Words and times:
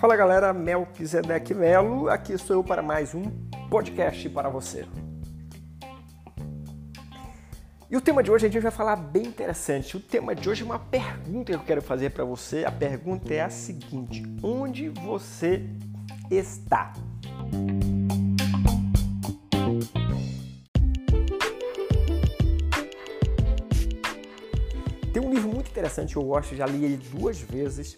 Fala 0.00 0.14
galera, 0.14 0.52
Melquisedeque 0.52 1.52
Melo, 1.52 2.08
aqui 2.08 2.32
estou 2.32 2.54
eu 2.54 2.62
para 2.62 2.80
mais 2.80 3.16
um 3.16 3.24
podcast 3.68 4.28
para 4.28 4.48
você. 4.48 4.86
E 7.90 7.96
o 7.96 8.00
tema 8.00 8.22
de 8.22 8.30
hoje 8.30 8.46
a 8.46 8.48
gente 8.48 8.62
vai 8.62 8.70
falar 8.70 8.94
bem 8.94 9.24
interessante. 9.24 9.96
O 9.96 10.00
tema 10.00 10.36
de 10.36 10.48
hoje 10.48 10.62
é 10.62 10.64
uma 10.64 10.78
pergunta 10.78 11.50
que 11.50 11.58
eu 11.58 11.64
quero 11.64 11.82
fazer 11.82 12.10
para 12.10 12.24
você. 12.24 12.64
A 12.64 12.70
pergunta 12.70 13.34
é 13.34 13.40
a 13.40 13.50
seguinte: 13.50 14.22
onde 14.40 14.88
você 14.88 15.64
está? 16.30 16.92
Tem 25.12 25.20
um 25.20 25.34
livro 25.34 25.48
muito 25.48 25.68
interessante 25.68 26.14
eu 26.14 26.22
gosto, 26.22 26.54
já 26.54 26.66
li 26.66 26.84
ele 26.84 26.98
duas 26.98 27.40
vezes, 27.40 27.96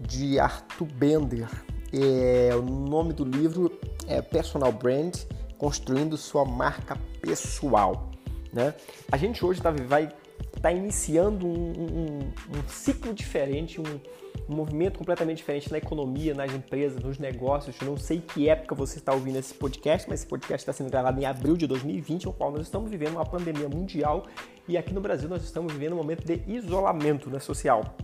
de 0.00 0.38
Arthur 0.38 0.86
Bender. 0.86 1.48
É, 1.92 2.54
o 2.54 2.62
nome 2.62 3.12
do 3.12 3.24
livro 3.24 3.78
é 4.06 4.20
Personal 4.20 4.72
Brand, 4.72 5.16
Construindo 5.56 6.16
Sua 6.16 6.44
Marca 6.44 6.96
Pessoal. 7.20 8.10
Né? 8.52 8.74
A 9.10 9.16
gente 9.16 9.44
hoje 9.44 9.60
tá, 9.60 9.70
vai 9.70 10.04
estar 10.04 10.60
tá 10.60 10.72
iniciando 10.72 11.46
um, 11.46 11.72
um, 11.72 12.18
um, 12.18 12.68
ciclo 12.68 13.12
diferente, 13.12 13.80
um, 13.80 14.00
um, 14.48 14.54
movimento 14.54 14.98
completamente 14.98 15.38
diferente 15.38 15.70
na 15.70 15.78
economia, 15.78 16.34
nas 16.34 16.52
empresas, 16.52 17.02
nos 17.02 17.18
negócios. 17.18 17.76
Eu 17.80 17.88
não 17.88 17.96
sei 17.96 18.20
que 18.20 18.48
época 18.48 18.74
você 18.74 18.98
está 18.98 19.12
ouvindo 19.12 19.38
esse 19.38 19.54
podcast, 19.54 20.08
mas 20.08 20.20
esse 20.20 20.28
podcast 20.28 20.62
está 20.62 20.72
sendo 20.72 20.90
gravado 20.90 21.20
em 21.20 21.24
abril 21.24 21.56
de 21.56 21.66
2020, 21.66 22.26
no 22.26 22.32
qual 22.32 22.52
nós 22.52 22.62
estamos 22.62 22.90
vivendo 22.90 23.12
uma 23.12 23.26
pandemia 23.26 23.68
mundial 23.68 24.26
e 24.66 24.76
aqui 24.76 24.92
no 24.92 25.00
Brasil 25.00 25.28
nós 25.28 25.42
estamos 25.42 25.72
vivendo 25.72 25.94
um 25.94 25.96
momento 25.96 26.24
de 26.24 26.42
isolamento 26.46 27.30
né, 27.30 27.38
social 27.38 27.96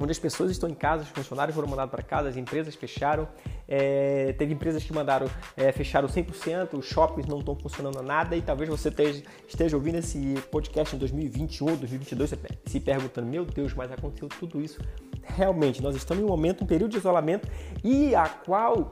onde 0.00 0.12
as 0.12 0.18
pessoas 0.18 0.50
estão 0.50 0.68
em 0.68 0.74
casa, 0.74 1.02
os 1.02 1.10
funcionários 1.10 1.54
foram 1.54 1.68
mandados 1.68 1.90
para 1.90 2.02
casa, 2.02 2.28
as 2.28 2.36
empresas 2.36 2.74
fecharam, 2.74 3.28
é, 3.68 4.32
teve 4.32 4.54
empresas 4.54 4.82
que 4.82 4.92
mandaram, 4.92 5.28
é, 5.56 5.70
fecharam 5.72 6.08
100%, 6.08 6.78
os 6.78 6.86
shoppings 6.86 7.28
não 7.28 7.40
estão 7.40 7.54
funcionando 7.54 8.02
nada 8.02 8.34
e 8.34 8.40
talvez 8.40 8.68
você 8.70 8.88
esteja, 8.88 9.22
esteja 9.46 9.76
ouvindo 9.76 9.96
esse 9.98 10.42
podcast 10.50 10.96
em 10.96 10.98
2021 10.98 11.70
ou 11.70 11.76
2022 11.76 12.34
se 12.64 12.80
perguntando, 12.80 13.26
meu 13.26 13.44
Deus, 13.44 13.74
mas 13.74 13.92
aconteceu 13.92 14.28
tudo 14.28 14.60
isso. 14.60 14.80
Realmente, 15.22 15.82
nós 15.82 15.94
estamos 15.94 16.22
em 16.22 16.26
um 16.26 16.28
momento, 16.28 16.64
um 16.64 16.66
período 16.66 16.92
de 16.92 16.96
isolamento 16.96 17.46
e 17.84 18.14
a 18.14 18.26
qual 18.26 18.88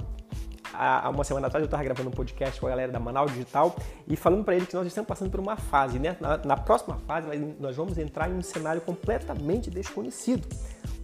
há 0.73 1.09
uma 1.09 1.25
semana 1.25 1.47
atrás 1.47 1.63
eu 1.63 1.67
estava 1.67 1.83
gravando 1.83 2.09
um 2.09 2.13
podcast 2.13 2.61
com 2.61 2.67
a 2.67 2.71
galera 2.71 2.93
da 2.93 3.01
Manaus 3.01 3.33
Digital 3.33 3.75
e 4.07 4.15
falando 4.15 4.45
para 4.45 4.55
eles 4.55 4.69
que 4.69 4.75
nós 4.75 4.87
estamos 4.87 5.09
passando 5.09 5.31
por 5.31 5.41
uma 5.41 5.57
fase, 5.57 5.99
né? 5.99 6.17
Na, 6.21 6.37
na, 6.39 6.57
próxima 6.57 6.97
fase 7.07 7.27
nós 7.59 7.77
vamos 7.77 7.99
entrar 7.99 8.31
em 8.31 8.35
um 8.35 8.43
cenário 8.43 8.81
completamente 8.83 9.71
desconhecido 9.71 10.47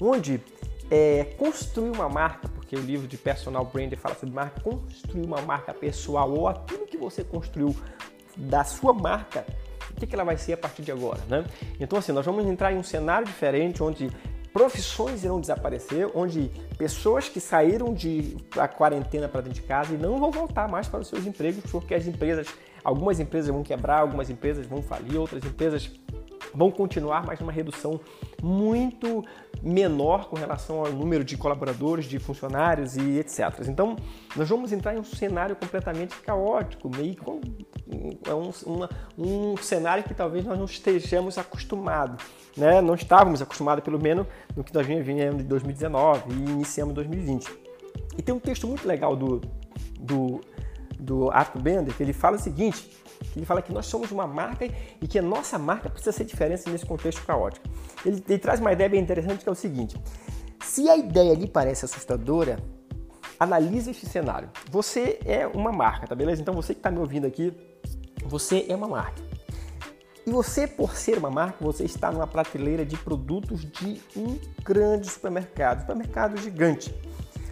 onde 0.00 0.40
é, 0.90 1.24
construir 1.38 1.90
uma 1.90 2.08
marca, 2.08 2.48
porque 2.48 2.76
o 2.76 2.80
livro 2.80 3.06
de 3.06 3.16
personal 3.16 3.64
branding 3.64 3.96
fala 3.96 4.14
sobre 4.14 4.34
marca, 4.34 4.60
construir 4.60 5.24
uma 5.24 5.40
marca 5.42 5.72
pessoal 5.72 6.30
ou 6.30 6.48
aquilo 6.48 6.86
que 6.86 6.96
você 6.96 7.24
construiu 7.24 7.74
da 8.36 8.64
sua 8.64 8.92
marca, 8.92 9.46
o 9.90 9.94
que, 9.94 10.06
que 10.06 10.14
ela 10.14 10.24
vai 10.24 10.36
ser 10.36 10.54
a 10.54 10.56
partir 10.56 10.82
de 10.82 10.90
agora, 10.90 11.20
né? 11.28 11.44
Então 11.78 11.98
assim, 11.98 12.12
nós 12.12 12.26
vamos 12.26 12.44
entrar 12.46 12.72
em 12.72 12.76
um 12.76 12.82
cenário 12.82 13.26
diferente 13.26 13.82
onde 13.82 14.10
profissões 14.52 15.24
irão 15.24 15.40
desaparecer, 15.40 16.08
onde 16.14 16.50
pessoas 16.78 17.28
que 17.28 17.40
saíram 17.40 17.92
de 17.92 18.36
a 18.56 18.68
quarentena 18.68 19.28
para 19.28 19.40
dentro 19.40 19.60
de 19.60 19.66
casa 19.66 19.94
e 19.94 19.98
não 19.98 20.18
vão 20.18 20.30
voltar 20.30 20.68
mais 20.68 20.86
para 20.86 21.00
os 21.00 21.08
seus 21.08 21.26
empregos, 21.26 21.64
porque 21.70 21.92
as 21.92 22.06
empresas, 22.06 22.46
algumas 22.84 23.18
empresas 23.18 23.50
vão 23.50 23.64
quebrar, 23.64 23.98
algumas 23.98 24.30
empresas 24.30 24.64
vão 24.64 24.80
falir, 24.80 25.18
outras 25.18 25.44
empresas 25.44 25.90
vão 26.52 26.70
continuar, 26.70 27.24
mas 27.24 27.38
numa 27.40 27.52
redução 27.52 28.00
muito 28.42 29.24
menor 29.62 30.28
com 30.28 30.36
relação 30.36 30.84
ao 30.84 30.92
número 30.92 31.24
de 31.24 31.36
colaboradores, 31.36 32.04
de 32.06 32.18
funcionários 32.18 32.96
e 32.96 33.18
etc. 33.18 33.66
Então, 33.68 33.96
nós 34.36 34.48
vamos 34.48 34.72
entrar 34.72 34.94
em 34.94 34.98
um 34.98 35.04
cenário 35.04 35.56
completamente 35.56 36.14
caótico, 36.16 36.90
meio 36.94 37.16
com 37.16 37.40
é 38.26 38.34
um, 38.34 38.50
uma, 38.66 38.90
um 39.16 39.56
cenário 39.56 40.04
que 40.04 40.14
talvez 40.14 40.44
nós 40.44 40.58
não 40.58 40.64
estejamos 40.64 41.38
acostumados, 41.38 42.24
né? 42.56 42.80
não 42.80 42.94
estávamos 42.94 43.42
acostumados, 43.42 43.84
pelo 43.84 44.00
menos, 44.00 44.26
no 44.56 44.64
que 44.64 44.74
nós 44.74 44.86
vinhamos 44.86 45.42
de 45.42 45.48
2019 45.48 46.32
e 46.32 46.50
iniciamos 46.50 46.94
2020. 46.94 47.50
E 48.16 48.22
tem 48.22 48.34
um 48.34 48.40
texto 48.40 48.66
muito 48.66 48.86
legal 48.86 49.14
do, 49.14 49.40
do, 49.98 50.40
do 51.04 51.30
Arthur 51.30 51.62
Bender 51.62 51.94
que 51.94 52.02
ele 52.02 52.12
fala 52.12 52.36
o 52.36 52.38
seguinte: 52.38 52.90
ele 53.36 53.44
fala 53.44 53.62
que 53.62 53.72
nós 53.72 53.86
somos 53.86 54.10
uma 54.10 54.26
marca 54.26 54.66
e 55.00 55.06
que 55.06 55.18
a 55.18 55.22
nossa 55.22 55.58
marca 55.58 55.88
precisa 55.88 56.12
ser 56.12 56.24
diferente 56.24 56.68
nesse 56.68 56.86
contexto 56.86 57.24
caótico. 57.24 57.66
Ele, 58.04 58.22
ele 58.28 58.38
traz 58.38 58.60
uma 58.60 58.72
ideia 58.72 58.88
bem 58.88 59.00
interessante 59.00 59.42
que 59.42 59.48
é 59.48 59.52
o 59.52 59.54
seguinte: 59.54 59.96
se 60.62 60.88
a 60.88 60.96
ideia 60.96 61.34
lhe 61.34 61.46
parece 61.46 61.84
assustadora, 61.84 62.58
analise 63.38 63.90
esse 63.90 64.06
cenário. 64.06 64.50
Você 64.70 65.18
é 65.24 65.46
uma 65.46 65.72
marca, 65.72 66.06
tá 66.06 66.14
beleza? 66.14 66.40
Então 66.40 66.54
você 66.54 66.74
que 66.74 66.80
está 66.80 66.90
me 66.90 66.98
ouvindo 66.98 67.26
aqui, 67.26 67.52
você 68.24 68.66
é 68.68 68.74
uma 68.74 68.88
marca. 68.88 69.22
E 70.26 70.30
você, 70.30 70.66
por 70.66 70.96
ser 70.96 71.18
uma 71.18 71.30
marca, 71.30 71.62
você 71.62 71.84
está 71.84 72.10
numa 72.10 72.26
prateleira 72.26 72.84
de 72.84 72.96
produtos 72.96 73.60
de 73.60 74.00
um 74.16 74.38
grande 74.62 75.10
supermercado, 75.10 75.80
supermercado 75.80 76.40
gigante, 76.40 76.94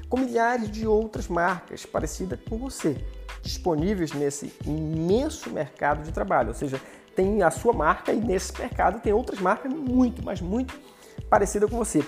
com 0.08 0.16
milhares 0.16 0.70
de 0.70 0.86
outras 0.86 1.28
marcas 1.28 1.84
parecidas 1.84 2.40
com 2.48 2.56
você 2.56 2.96
disponíveis 3.42 4.12
nesse 4.12 4.52
imenso 4.64 5.50
mercado 5.50 6.02
de 6.02 6.12
trabalho. 6.12 6.48
Ou 6.48 6.54
seja, 6.54 6.80
tem 7.14 7.42
a 7.42 7.50
sua 7.50 7.72
marca 7.72 8.12
e 8.12 8.20
nesse 8.20 8.58
mercado 8.58 9.00
tem 9.00 9.12
outras 9.12 9.40
marcas 9.40 9.72
muito, 9.72 10.24
mas 10.24 10.40
muito 10.40 10.78
parecidas 11.28 11.68
com 11.68 11.76
você. 11.76 12.02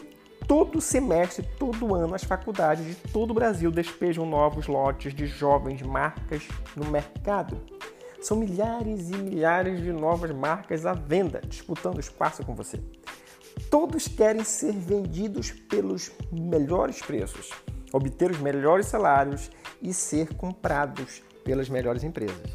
Todo 0.47 0.81
semestre, 0.81 1.47
todo 1.59 1.94
ano, 1.94 2.15
as 2.15 2.23
faculdades 2.23 2.84
de 2.84 2.94
todo 3.11 3.31
o 3.31 3.34
Brasil 3.34 3.71
despejam 3.71 4.27
novos 4.27 4.67
lotes 4.67 5.15
de 5.15 5.27
jovens 5.27 5.81
marcas 5.83 6.47
no 6.77 6.87
mercado. 6.91 7.59
São 8.21 8.37
milhares 8.37 9.11
e 9.11 9.17
milhares 9.17 9.83
de 9.83 9.93
novas 9.93 10.31
marcas 10.31 10.87
à 10.87 10.93
venda, 10.93 11.41
disputando 11.47 11.99
espaço 11.99 12.44
com 12.44 12.55
você. 12.55 12.81
Todos 13.71 14.09
querem 14.09 14.44
ser 14.44 14.73
vendidos 14.73 15.50
pelos 15.50 16.11
melhores 16.33 17.00
preços, 17.00 17.50
obter 17.97 18.28
os 18.28 18.41
melhores 18.41 18.87
salários 18.87 19.50
e 19.81 19.94
ser 19.94 20.34
comprados 20.34 21.22
pelas 21.44 21.69
melhores 21.69 22.03
empresas. 22.03 22.50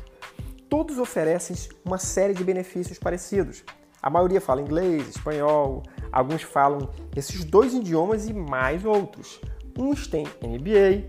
Todos 0.69 0.99
oferecem 0.99 1.55
uma 1.85 1.97
série 1.97 2.33
de 2.33 2.43
benefícios 2.43 2.99
parecidos. 2.99 3.63
A 4.01 4.09
maioria 4.09 4.41
fala 4.41 4.61
inglês, 4.61 5.07
espanhol, 5.07 5.83
alguns 6.11 6.41
falam 6.41 6.89
esses 7.15 7.45
dois 7.45 7.73
idiomas 7.73 8.27
e 8.27 8.33
mais 8.33 8.83
outros. 8.83 9.39
Uns 9.77 10.07
têm 10.07 10.25
MBA, 10.43 11.07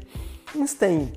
uns 0.55 0.75
têm 0.75 1.13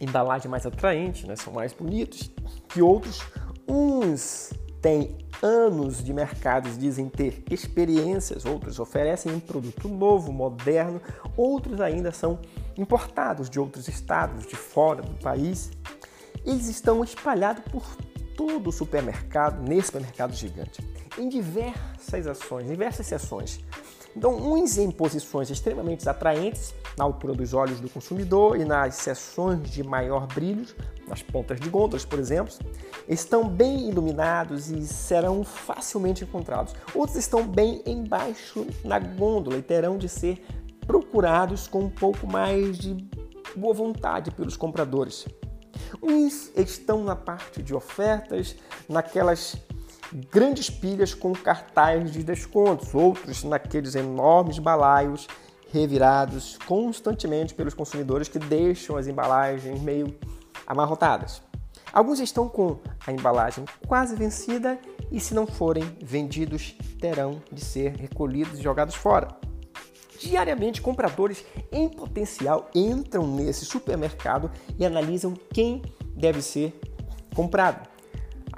embalagem 0.00 0.50
mais 0.50 0.66
atraente, 0.66 1.28
né? 1.28 1.36
são 1.36 1.52
mais 1.52 1.72
bonitos 1.72 2.28
que 2.68 2.82
outros. 2.82 3.20
Uns 3.68 4.52
têm 4.80 5.16
anos 5.42 6.02
de 6.02 6.12
mercado, 6.12 6.68
dizem 6.70 7.08
ter 7.08 7.42
experiências, 7.50 8.44
outros 8.44 8.78
oferecem 8.78 9.32
um 9.32 9.40
produto 9.40 9.88
novo, 9.88 10.32
moderno, 10.32 11.00
outros 11.36 11.80
ainda 11.80 12.10
são 12.12 12.38
importados 12.76 13.48
de 13.48 13.58
outros 13.58 13.88
estados, 13.88 14.46
de 14.46 14.56
fora 14.56 15.02
do 15.02 15.14
país. 15.22 15.70
Eles 16.44 16.68
estão 16.68 17.02
espalhados 17.02 17.62
por 17.70 17.84
todo 18.36 18.68
o 18.68 18.72
supermercado, 18.72 19.60
nesse 19.60 19.88
supermercado 19.88 20.32
gigante, 20.32 20.80
em 21.18 21.28
diversas 21.28 22.26
ações, 22.26 22.68
diversas 22.68 23.06
seções. 23.06 23.60
Então, 24.18 24.34
uns 24.34 24.76
em 24.78 24.90
posições 24.90 25.48
extremamente 25.48 26.08
atraentes, 26.08 26.74
na 26.96 27.04
altura 27.04 27.34
dos 27.34 27.54
olhos 27.54 27.78
do 27.78 27.88
consumidor 27.88 28.60
e 28.60 28.64
nas 28.64 28.96
seções 28.96 29.70
de 29.70 29.84
maior 29.84 30.26
brilho, 30.26 30.66
nas 31.06 31.22
pontas 31.22 31.60
de 31.60 31.68
gôndolas, 31.68 32.04
por 32.04 32.18
exemplo, 32.18 32.52
estão 33.08 33.48
bem 33.48 33.88
iluminados 33.88 34.72
e 34.72 34.84
serão 34.84 35.44
facilmente 35.44 36.24
encontrados. 36.24 36.74
Outros 36.96 37.16
estão 37.16 37.46
bem 37.46 37.80
embaixo 37.86 38.66
na 38.84 38.98
gôndola 38.98 39.56
e 39.56 39.62
terão 39.62 39.96
de 39.96 40.08
ser 40.08 40.44
procurados 40.84 41.68
com 41.68 41.84
um 41.84 41.90
pouco 41.90 42.26
mais 42.26 42.76
de 42.76 42.96
boa 43.54 43.72
vontade 43.72 44.32
pelos 44.32 44.56
compradores. 44.56 45.28
Uns 46.02 46.50
estão 46.56 47.04
na 47.04 47.14
parte 47.14 47.62
de 47.62 47.72
ofertas, 47.72 48.56
naquelas 48.88 49.56
grandes 50.12 50.70
pilhas 50.70 51.14
com 51.14 51.32
cartazes 51.32 52.12
de 52.12 52.22
descontos, 52.22 52.94
outros 52.94 53.44
naqueles 53.44 53.94
enormes 53.94 54.58
balaios 54.58 55.26
revirados 55.70 56.58
constantemente 56.66 57.54
pelos 57.54 57.74
consumidores 57.74 58.28
que 58.28 58.38
deixam 58.38 58.96
as 58.96 59.06
embalagens 59.06 59.80
meio 59.80 60.14
amarrotadas. 60.66 61.42
Alguns 61.92 62.20
estão 62.20 62.48
com 62.48 62.78
a 63.06 63.12
embalagem 63.12 63.64
quase 63.86 64.14
vencida 64.14 64.78
e, 65.10 65.18
se 65.18 65.34
não 65.34 65.46
forem 65.46 65.84
vendidos, 66.02 66.74
terão 67.00 67.42
de 67.50 67.64
ser 67.64 67.96
recolhidos 67.96 68.58
e 68.58 68.62
jogados 68.62 68.94
fora. 68.94 69.28
Diariamente, 70.20 70.82
compradores 70.82 71.44
em 71.70 71.88
potencial 71.88 72.68
entram 72.74 73.26
nesse 73.26 73.64
supermercado 73.64 74.50
e 74.78 74.84
analisam 74.84 75.34
quem 75.52 75.82
deve 76.14 76.42
ser 76.42 76.78
comprado. 77.34 77.88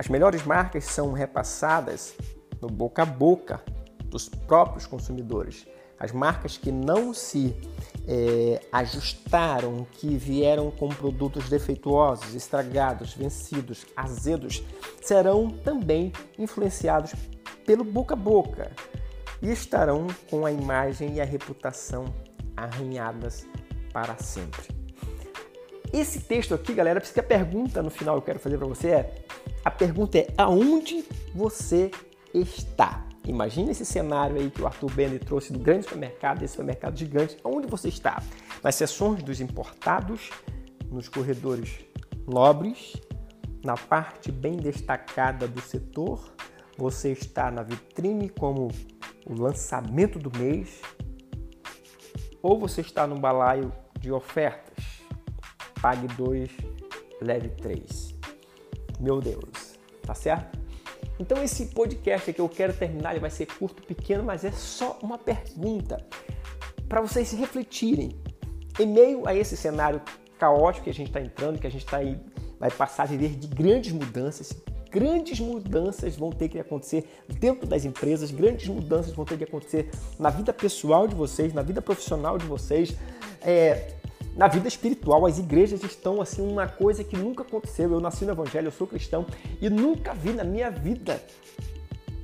As 0.00 0.08
melhores 0.08 0.47
marcas 0.47 0.87
são 0.87 1.12
repassadas 1.12 2.14
no 2.58 2.69
boca 2.69 3.02
a 3.02 3.05
boca 3.05 3.62
dos 4.06 4.31
próprios 4.31 4.87
consumidores. 4.87 5.67
as 5.99 6.11
marcas 6.11 6.56
que 6.56 6.73
não 6.73 7.12
se 7.12 7.55
é, 8.08 8.62
ajustaram, 8.73 9.87
que 9.93 10.17
vieram 10.17 10.70
com 10.70 10.88
produtos 10.88 11.50
defeituosos, 11.50 12.35
estragados, 12.35 13.12
vencidos, 13.12 13.85
azedos, 13.94 14.64
serão 15.02 15.50
também 15.50 16.11
influenciados 16.38 17.12
pelo 17.67 17.85
boca 17.85 18.14
a 18.14 18.17
boca 18.17 18.73
e 19.43 19.50
estarão 19.50 20.06
com 20.31 20.46
a 20.46 20.50
imagem 20.50 21.17
e 21.17 21.20
a 21.20 21.26
reputação 21.26 22.06
arranhadas 22.56 23.46
para 23.93 24.17
sempre. 24.17 24.80
Esse 25.93 26.21
texto 26.21 26.55
aqui, 26.55 26.73
galera, 26.73 27.01
porque 27.01 27.19
a 27.19 27.23
pergunta 27.23 27.83
no 27.83 27.91
final 27.91 28.17
eu 28.17 28.23
quero 28.23 28.39
fazer 28.39 28.57
para 28.59 28.67
você 28.67 28.89
é: 28.89 29.25
a 29.65 29.71
pergunta 29.71 30.19
é 30.19 30.29
aonde 30.37 31.05
você 31.35 31.91
está? 32.33 33.05
Imagina 33.27 33.71
esse 33.71 33.85
cenário 33.85 34.37
aí 34.37 34.51
que 34.51 34.63
o 34.63 34.67
Arthur 34.67 34.91
Bender 34.93 35.23
trouxe 35.23 35.53
do 35.53 35.59
grande 35.59 35.85
supermercado, 35.85 36.39
desse 36.39 36.53
supermercado 36.53 36.97
gigante. 36.97 37.37
Onde 37.45 37.67
você 37.67 37.89
está? 37.89 38.23
Nas 38.63 38.75
seções 38.77 39.23
dos 39.23 39.41
importados, 39.41 40.31
nos 40.91 41.09
corredores 41.09 41.81
nobres, 42.27 42.97
na 43.65 43.77
parte 43.77 44.33
bem 44.33 44.57
destacada 44.57 45.47
do 45.47 45.61
setor, 45.61 46.33
você 46.79 47.13
está 47.13 47.51
na 47.51 47.63
vitrine 47.63 48.29
como 48.29 48.69
o 49.27 49.35
lançamento 49.35 50.19
do 50.19 50.37
mês, 50.39 50.81
ou 52.43 52.59
você 52.59 52.81
está 52.81 53.07
no 53.07 53.19
balaio 53.19 53.73
de 53.99 54.11
ofertas. 54.11 54.69
Pague 55.81 56.06
dois, 56.09 56.50
leve 57.21 57.49
três. 57.50 58.15
Meu 58.99 59.21
Deus, 59.21 59.79
tá 60.03 60.15
certo? 60.15 60.59
Então 61.19 61.43
esse 61.43 61.67
podcast 61.67 62.32
que 62.32 62.41
eu 62.41 62.49
quero 62.49 62.73
terminar, 62.73 63.12
ele 63.12 63.21
vai 63.21 63.31
ser 63.31 63.47
curto, 63.47 63.82
pequeno, 63.82 64.23
mas 64.25 64.44
é 64.44 64.50
só 64.50 64.99
uma 65.03 65.19
pergunta 65.19 66.05
para 66.88 67.00
vocês 67.00 67.29
se 67.29 67.37
refletirem. 67.37 68.11
Em 68.79 68.87
meio 68.87 69.27
a 69.27 69.35
esse 69.35 69.56
cenário 69.56 70.00
caótico 70.38 70.85
que 70.85 70.91
a 70.91 70.94
gente 70.94 71.09
está 71.09 71.21
entrando, 71.21 71.59
que 71.59 71.67
a 71.67 71.71
gente 71.71 71.85
tá 71.85 71.99
aí, 71.99 72.19
vai 72.59 72.71
passar 72.71 73.03
a 73.03 73.06
viver 73.06 73.37
de 73.37 73.47
grandes 73.47 73.93
mudanças, 73.93 74.55
grandes 74.91 75.38
mudanças 75.41 76.17
vão 76.17 76.31
ter 76.31 76.49
que 76.49 76.59
acontecer 76.59 77.09
dentro 77.38 77.67
das 77.67 77.85
empresas, 77.85 78.31
grandes 78.31 78.69
mudanças 78.69 79.12
vão 79.12 79.25
ter 79.25 79.38
que 79.38 79.44
acontecer 79.44 79.91
na 80.19 80.31
vida 80.31 80.53
pessoal 80.53 81.06
de 81.06 81.15
vocês, 81.15 81.53
na 81.53 81.62
vida 81.62 81.81
profissional 81.81 82.37
de 82.38 82.47
vocês. 82.47 82.97
É, 83.43 83.94
na 84.37 84.49
vida 84.49 84.69
espiritual, 84.69 85.27
as 85.27 85.38
igrejas 85.38 85.82
estão 85.82 86.21
assim 86.21 86.41
uma 86.41 86.67
coisa 86.67 87.05
que 87.05 87.17
nunca 87.17 87.43
aconteceu. 87.43 87.93
Eu 87.93 88.00
nasci 88.00 88.25
no 88.25 88.32
evangelho, 88.32 88.69
eu 88.69 88.73
sou 88.73 88.87
cristão 88.87 89.27
e 89.61 89.69
nunca 89.69 90.15
vi 90.15 90.32
na 90.32 90.44
minha 90.44 90.71
vida 90.71 91.21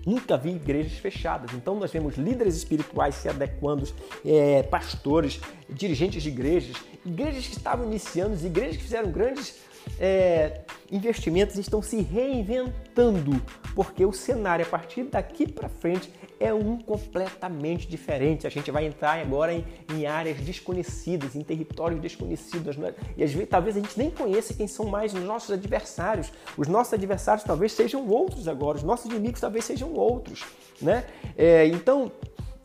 Nunca 0.07 0.37
vi 0.37 0.51
igrejas 0.51 0.99
fechadas. 0.99 1.53
Então 1.53 1.75
nós 1.75 1.91
vemos 1.91 2.17
líderes 2.17 2.55
espirituais 2.55 3.17
se 3.17 3.29
adequando, 3.29 3.89
é, 4.25 4.63
pastores, 4.63 5.41
dirigentes 5.69 6.23
de 6.23 6.29
igrejas, 6.29 6.77
igrejas 7.05 7.49
que 7.49 7.57
estavam 7.57 7.85
iniciando, 7.87 8.37
igrejas 8.47 8.77
que 8.77 8.85
fizeram 8.85 9.11
grandes 9.11 9.57
é, 9.99 10.61
investimentos 10.93 11.57
estão 11.57 11.83
se 11.83 12.01
reinventando, 12.03 13.43
porque 13.75 14.07
o 14.07 14.13
cenário 14.13 14.65
a 14.65 14.69
partir 14.69 15.03
daqui 15.05 15.51
para 15.51 15.69
frente 15.69 16.09
é 16.39 16.53
um 16.53 16.79
completamente 16.79 17.89
diferente. 17.89 18.47
A 18.47 18.51
gente 18.51 18.71
vai 18.71 18.85
entrar 18.87 19.19
agora 19.21 19.53
em, 19.53 19.65
em 19.93 20.07
áreas 20.07 20.39
desconhecidas, 20.39 21.35
em 21.35 21.43
territórios 21.43 22.01
desconhecidos. 22.01 22.77
Né? 22.77 22.95
E 23.17 23.25
às 23.25 23.33
vezes 23.33 23.49
talvez 23.49 23.77
a 23.77 23.81
gente 23.81 23.99
nem 23.99 24.11
conheça 24.11 24.55
quem 24.55 24.67
são 24.67 24.87
mais 24.87 25.15
os 25.15 25.23
nossos 25.23 25.51
adversários. 25.51 26.33
Os 26.57 26.69
nossos 26.69 26.93
adversários 26.93 27.45
talvez 27.45 27.73
sejam 27.73 28.07
outros 28.09 28.49
agora, 28.49 28.77
os 28.77 28.83
nossos 28.83 29.07
inimigos 29.07 29.41
talvez 29.41 29.65
sejam 29.65 29.93
outros. 29.95 30.45
Né? 30.81 31.05
É, 31.37 31.67
então, 31.67 32.13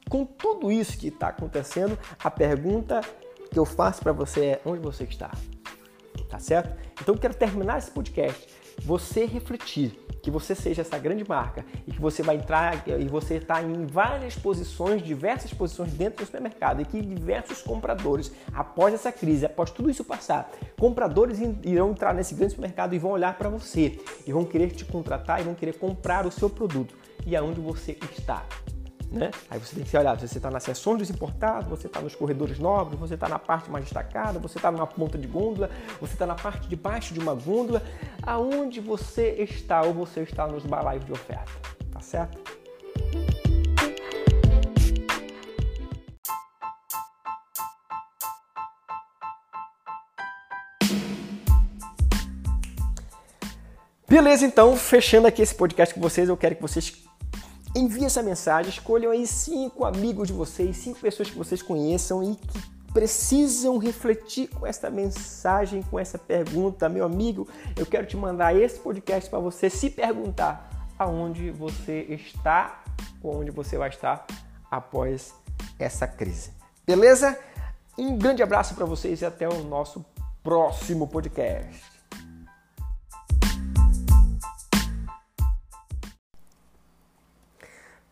com 0.09 0.25
tudo 0.25 0.71
isso 0.71 0.97
que 0.97 1.07
está 1.07 1.29
acontecendo, 1.29 1.97
a 2.21 2.29
pergunta 2.29 3.01
que 3.49 3.57
eu 3.57 3.65
faço 3.65 4.01
para 4.01 4.11
você 4.11 4.45
é: 4.45 4.61
onde 4.65 4.81
você 4.81 5.05
está? 5.05 5.31
Tá 6.29 6.39
certo? 6.39 6.75
Então, 7.01 7.15
eu 7.15 7.19
quero 7.19 7.33
terminar 7.33 7.77
esse 7.77 7.91
podcast 7.91 8.60
você 8.83 9.25
refletir 9.25 9.97
que 10.21 10.29
você 10.29 10.53
seja 10.53 10.81
essa 10.81 10.97
grande 10.97 11.27
marca 11.27 11.65
e 11.87 11.91
que 11.91 11.99
você 11.99 12.21
vai 12.21 12.35
entrar 12.35 12.87
e 12.87 13.07
você 13.07 13.35
está 13.35 13.61
em 13.61 13.85
várias 13.85 14.35
posições, 14.35 15.03
diversas 15.03 15.53
posições 15.53 15.93
dentro 15.93 16.23
do 16.23 16.25
supermercado 16.25 16.81
e 16.81 16.85
que 16.85 17.01
diversos 17.01 17.61
compradores, 17.61 18.31
após 18.53 18.93
essa 18.93 19.11
crise, 19.11 19.45
após 19.45 19.71
tudo 19.71 19.89
isso 19.89 20.03
passar, 20.03 20.51
compradores 20.79 21.39
irão 21.63 21.91
entrar 21.91 22.13
nesse 22.13 22.35
grande 22.35 22.51
supermercado 22.51 22.93
e 22.93 22.99
vão 22.99 23.11
olhar 23.11 23.37
para 23.37 23.49
você 23.49 23.99
e 24.25 24.31
vão 24.31 24.45
querer 24.45 24.71
te 24.71 24.85
contratar 24.85 25.41
e 25.41 25.43
vão 25.43 25.55
querer 25.55 25.73
comprar 25.73 26.25
o 26.25 26.31
seu 26.31 26.49
produto. 26.49 26.95
E 27.25 27.35
aonde 27.35 27.59
você 27.59 27.97
está? 28.17 28.45
Né? 29.11 29.29
Aí 29.49 29.59
você 29.59 29.75
tem 29.75 29.83
que 29.83 29.97
olhar, 29.97 30.17
você 30.17 30.37
está 30.37 30.49
nas 30.49 30.63
seções 30.63 30.99
dos 30.99 31.09
importados, 31.09 31.67
você 31.67 31.87
está 31.87 31.99
nos 31.99 32.15
corredores 32.15 32.57
nobres, 32.57 32.97
você 32.97 33.15
está 33.15 33.27
na 33.27 33.37
parte 33.37 33.69
mais 33.69 33.83
destacada, 33.83 34.39
você 34.39 34.57
está 34.57 34.71
numa 34.71 34.87
ponta 34.87 35.17
de 35.17 35.27
gôndola, 35.27 35.69
você 35.99 36.13
está 36.13 36.25
na 36.25 36.35
parte 36.35 36.69
de 36.69 36.77
baixo 36.77 37.13
de 37.13 37.19
uma 37.19 37.35
gôndola, 37.35 37.83
aonde 38.23 38.79
você 38.79 39.31
está 39.37 39.81
ou 39.81 39.93
você 39.93 40.21
está 40.21 40.47
nos 40.47 40.65
balaios 40.65 41.03
de 41.03 41.11
oferta, 41.11 41.51
tá 41.91 41.99
certo? 41.99 42.39
Beleza, 54.07 54.45
então, 54.45 54.75
fechando 54.77 55.27
aqui 55.27 55.41
esse 55.41 55.55
podcast 55.55 55.93
com 55.93 55.99
vocês, 55.99 56.29
eu 56.29 56.37
quero 56.37 56.55
que 56.55 56.61
vocês 56.61 57.10
envie 57.75 58.05
essa 58.05 58.21
mensagem, 58.21 58.69
escolham 58.69 59.11
aí 59.11 59.25
cinco 59.25 59.85
amigos 59.85 60.27
de 60.27 60.33
vocês, 60.33 60.77
cinco 60.77 60.99
pessoas 60.99 61.29
que 61.29 61.37
vocês 61.37 61.61
conheçam 61.61 62.23
e 62.23 62.35
que 62.35 62.59
precisam 62.93 63.77
refletir 63.77 64.49
com 64.49 64.67
essa 64.67 64.89
mensagem, 64.89 65.81
com 65.83 65.97
essa 65.97 66.17
pergunta. 66.17 66.89
Meu 66.89 67.05
amigo, 67.05 67.47
eu 67.77 67.85
quero 67.85 68.05
te 68.05 68.17
mandar 68.17 68.55
esse 68.55 68.79
podcast 68.79 69.29
para 69.29 69.39
você 69.39 69.69
se 69.69 69.89
perguntar 69.89 70.89
aonde 70.99 71.49
você 71.51 72.01
está 72.09 72.83
ou 73.23 73.39
onde 73.39 73.51
você 73.51 73.77
vai 73.77 73.89
estar 73.89 74.25
após 74.69 75.33
essa 75.79 76.05
crise. 76.07 76.51
Beleza? 76.85 77.37
Um 77.97 78.17
grande 78.17 78.43
abraço 78.43 78.75
para 78.75 78.85
vocês 78.85 79.21
e 79.21 79.25
até 79.25 79.47
o 79.47 79.63
nosso 79.63 80.05
próximo 80.43 81.07
podcast. 81.07 81.90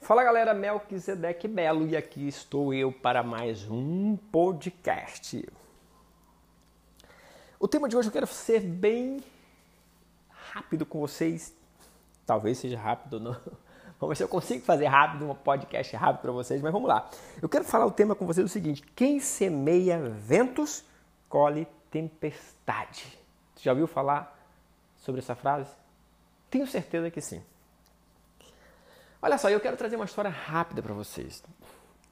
Fala 0.10 0.24
galera, 0.24 0.56
Melquisedeque 0.56 1.48
Belo 1.48 1.86
e 1.86 1.96
aqui 1.96 2.28
estou 2.28 2.74
eu 2.74 2.92
para 2.92 3.22
mais 3.22 3.70
um 3.70 4.18
podcast. 4.32 5.48
O 7.60 7.68
tema 7.68 7.88
de 7.88 7.96
hoje 7.96 8.08
eu 8.08 8.12
quero 8.12 8.26
ser 8.26 8.62
bem 8.62 9.24
rápido 10.32 10.84
com 10.84 11.00
vocês. 11.00 11.56
Talvez 12.26 12.58
seja 12.58 12.76
rápido 12.76 13.20
não. 13.20 13.34
Vamos 14.02 14.10
ver 14.10 14.16
se 14.16 14.24
eu 14.24 14.28
consigo 14.28 14.66
fazer 14.66 14.88
rápido 14.88 15.30
um 15.30 15.36
podcast 15.36 15.96
rápido 15.96 16.24
para 16.24 16.32
vocês, 16.32 16.60
mas 16.60 16.74
vamos 16.74 16.90
lá. 16.90 17.08
Eu 17.40 17.48
quero 17.48 17.64
falar 17.64 17.86
o 17.86 17.92
tema 17.92 18.16
com 18.16 18.26
vocês 18.26 18.44
o 18.44 18.50
seguinte: 18.50 18.82
quem 18.96 19.20
semeia 19.20 20.00
ventos, 20.00 20.84
colhe 21.30 21.68
tempestade. 21.92 23.16
Você 23.54 23.62
já 23.62 23.74
ouviu 23.74 23.86
falar 23.86 24.36
sobre 24.98 25.22
essa 25.22 25.36
frase? 25.36 25.70
Tenho 26.50 26.66
certeza 26.66 27.12
que 27.12 27.22
sim. 27.22 27.44
Olha 29.22 29.38
só, 29.38 29.50
eu 29.50 29.60
quero 29.60 29.76
trazer 29.76 29.98
uma 29.98 30.06
história 30.06 30.32
rápida 30.32 30.82
para 30.82 30.94
vocês. 30.94 31.44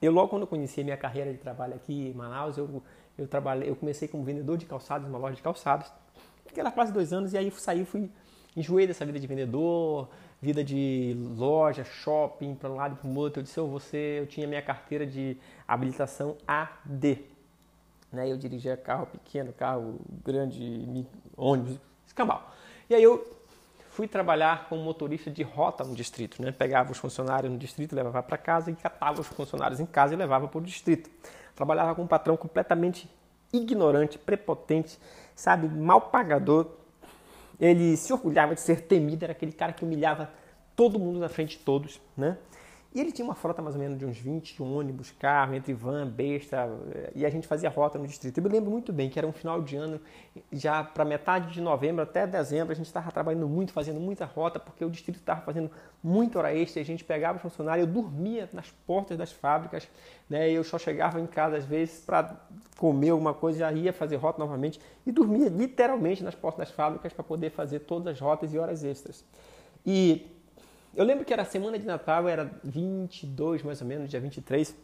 Eu 0.00 0.12
logo 0.12 0.28
quando 0.28 0.42
eu 0.42 0.46
conheci 0.46 0.82
a 0.82 0.84
minha 0.84 0.96
carreira 0.96 1.32
de 1.32 1.38
trabalho 1.38 1.74
aqui 1.74 2.08
em 2.08 2.12
Manaus, 2.12 2.58
eu, 2.58 2.82
eu 3.16 3.26
trabalhei, 3.26 3.70
eu 3.70 3.74
comecei 3.74 4.06
como 4.06 4.22
vendedor 4.22 4.58
de 4.58 4.66
calçados, 4.66 5.06
numa 5.08 5.18
loja 5.18 5.34
de 5.34 5.42
calçados. 5.42 5.90
Fiquei 6.46 6.62
lá 6.62 6.70
quase 6.70 6.92
dois 6.92 7.12
anos 7.12 7.32
e 7.32 7.38
aí 7.38 7.50
saí, 7.50 7.84
fui 7.86 8.10
enjoei 8.54 8.86
dessa 8.86 9.06
vida 9.06 9.18
de 9.18 9.26
vendedor, 9.26 10.08
vida 10.40 10.62
de 10.62 11.16
loja, 11.36 11.82
shopping, 11.82 12.54
para 12.54 12.70
um 12.70 12.74
lado 12.74 12.94
e 12.94 12.98
para 12.98 13.08
o 13.08 13.16
outro. 13.16 13.40
Eu 13.40 13.44
disse, 13.44 13.58
eu 13.58 13.80
eu 14.18 14.26
tinha 14.26 14.46
minha 14.46 14.62
carteira 14.62 15.06
de 15.06 15.36
habilitação 15.66 16.36
AD. 16.46 17.24
Né? 18.12 18.30
Eu 18.30 18.36
dirigia 18.36 18.76
carro 18.76 19.06
pequeno, 19.06 19.52
carro 19.52 19.98
grande, 20.24 21.06
ônibus, 21.36 21.78
escambau. 22.06 22.52
E 22.90 22.94
aí 22.94 23.02
eu 23.02 23.37
fui 23.98 24.06
trabalhar 24.06 24.68
como 24.68 24.80
motorista 24.80 25.28
de 25.28 25.42
rota 25.42 25.82
no 25.82 25.92
distrito, 25.92 26.40
né? 26.40 26.52
Pegava 26.52 26.92
os 26.92 26.98
funcionários 26.98 27.50
no 27.50 27.58
distrito, 27.58 27.96
levava 27.96 28.22
para 28.22 28.38
casa 28.38 28.70
e 28.70 28.76
catava 28.76 29.20
os 29.20 29.26
funcionários 29.26 29.80
em 29.80 29.86
casa 29.86 30.14
e 30.14 30.16
levava 30.16 30.46
para 30.46 30.58
o 30.58 30.60
distrito. 30.60 31.10
Trabalhava 31.52 31.96
com 31.96 32.02
um 32.02 32.06
patrão 32.06 32.36
completamente 32.36 33.10
ignorante, 33.52 34.16
prepotente, 34.16 34.96
sabe, 35.34 35.68
mal 35.68 36.00
pagador. 36.00 36.68
Ele 37.58 37.96
se 37.96 38.12
orgulhava 38.12 38.54
de 38.54 38.60
ser 38.60 38.82
temido, 38.82 39.24
era 39.24 39.32
aquele 39.32 39.50
cara 39.50 39.72
que 39.72 39.84
humilhava 39.84 40.30
todo 40.76 40.96
mundo 40.96 41.18
na 41.18 41.28
frente 41.28 41.58
de 41.58 41.64
todos, 41.64 42.00
né? 42.16 42.38
E 42.94 43.00
ele 43.00 43.12
tinha 43.12 43.24
uma 43.24 43.34
frota 43.34 43.60
mais 43.60 43.74
ou 43.74 43.80
menos 43.82 43.98
de 43.98 44.06
uns 44.06 44.16
20 44.16 44.62
ônibus, 44.62 45.10
carro, 45.10 45.54
entre 45.54 45.74
van, 45.74 46.06
besta, 46.06 46.66
e 47.14 47.26
a 47.26 47.28
gente 47.28 47.46
fazia 47.46 47.68
rota 47.68 47.98
no 47.98 48.06
distrito. 48.06 48.38
Eu 48.38 48.42
me 48.42 48.48
lembro 48.48 48.70
muito 48.70 48.94
bem 48.94 49.10
que 49.10 49.18
era 49.18 49.28
um 49.28 49.32
final 49.32 49.60
de 49.60 49.76
ano, 49.76 50.00
já 50.50 50.82
para 50.82 51.04
metade 51.04 51.52
de 51.52 51.60
novembro 51.60 52.02
até 52.02 52.26
dezembro, 52.26 52.72
a 52.72 52.74
gente 52.74 52.86
estava 52.86 53.12
trabalhando 53.12 53.46
muito, 53.46 53.74
fazendo 53.74 54.00
muita 54.00 54.24
rota, 54.24 54.58
porque 54.58 54.82
o 54.82 54.90
distrito 54.90 55.18
estava 55.18 55.42
fazendo 55.42 55.70
muita 56.02 56.38
hora 56.38 56.54
extra, 56.54 56.80
a 56.80 56.84
gente 56.84 57.04
pegava 57.04 57.36
o 57.36 57.40
funcionário, 57.42 57.82
eu 57.82 57.86
dormia 57.86 58.48
nas 58.54 58.70
portas 58.86 59.18
das 59.18 59.32
fábricas, 59.32 59.86
né? 60.28 60.50
eu 60.50 60.64
só 60.64 60.78
chegava 60.78 61.20
em 61.20 61.26
casa 61.26 61.58
às 61.58 61.66
vezes 61.66 62.00
para 62.00 62.40
comer 62.78 63.10
alguma 63.10 63.34
coisa, 63.34 63.58
já 63.58 63.72
ia 63.72 63.92
fazer 63.92 64.16
rota 64.16 64.38
novamente, 64.38 64.80
e 65.04 65.12
dormia 65.12 65.50
literalmente 65.50 66.24
nas 66.24 66.34
portas 66.34 66.68
das 66.68 66.70
fábricas 66.74 67.12
para 67.12 67.22
poder 67.22 67.50
fazer 67.50 67.80
todas 67.80 68.14
as 68.14 68.20
rotas 68.20 68.54
e 68.54 68.58
horas 68.58 68.82
extras. 68.82 69.22
E 69.84 70.37
eu 70.98 71.04
lembro 71.04 71.24
que 71.24 71.32
era 71.32 71.44
semana 71.44 71.78
de 71.78 71.86
Natal, 71.86 72.28
era 72.28 72.50
22 72.64 73.62
mais 73.62 73.80
ou 73.80 73.86
menos, 73.86 74.10
dia 74.10 74.20
23. 74.20 74.74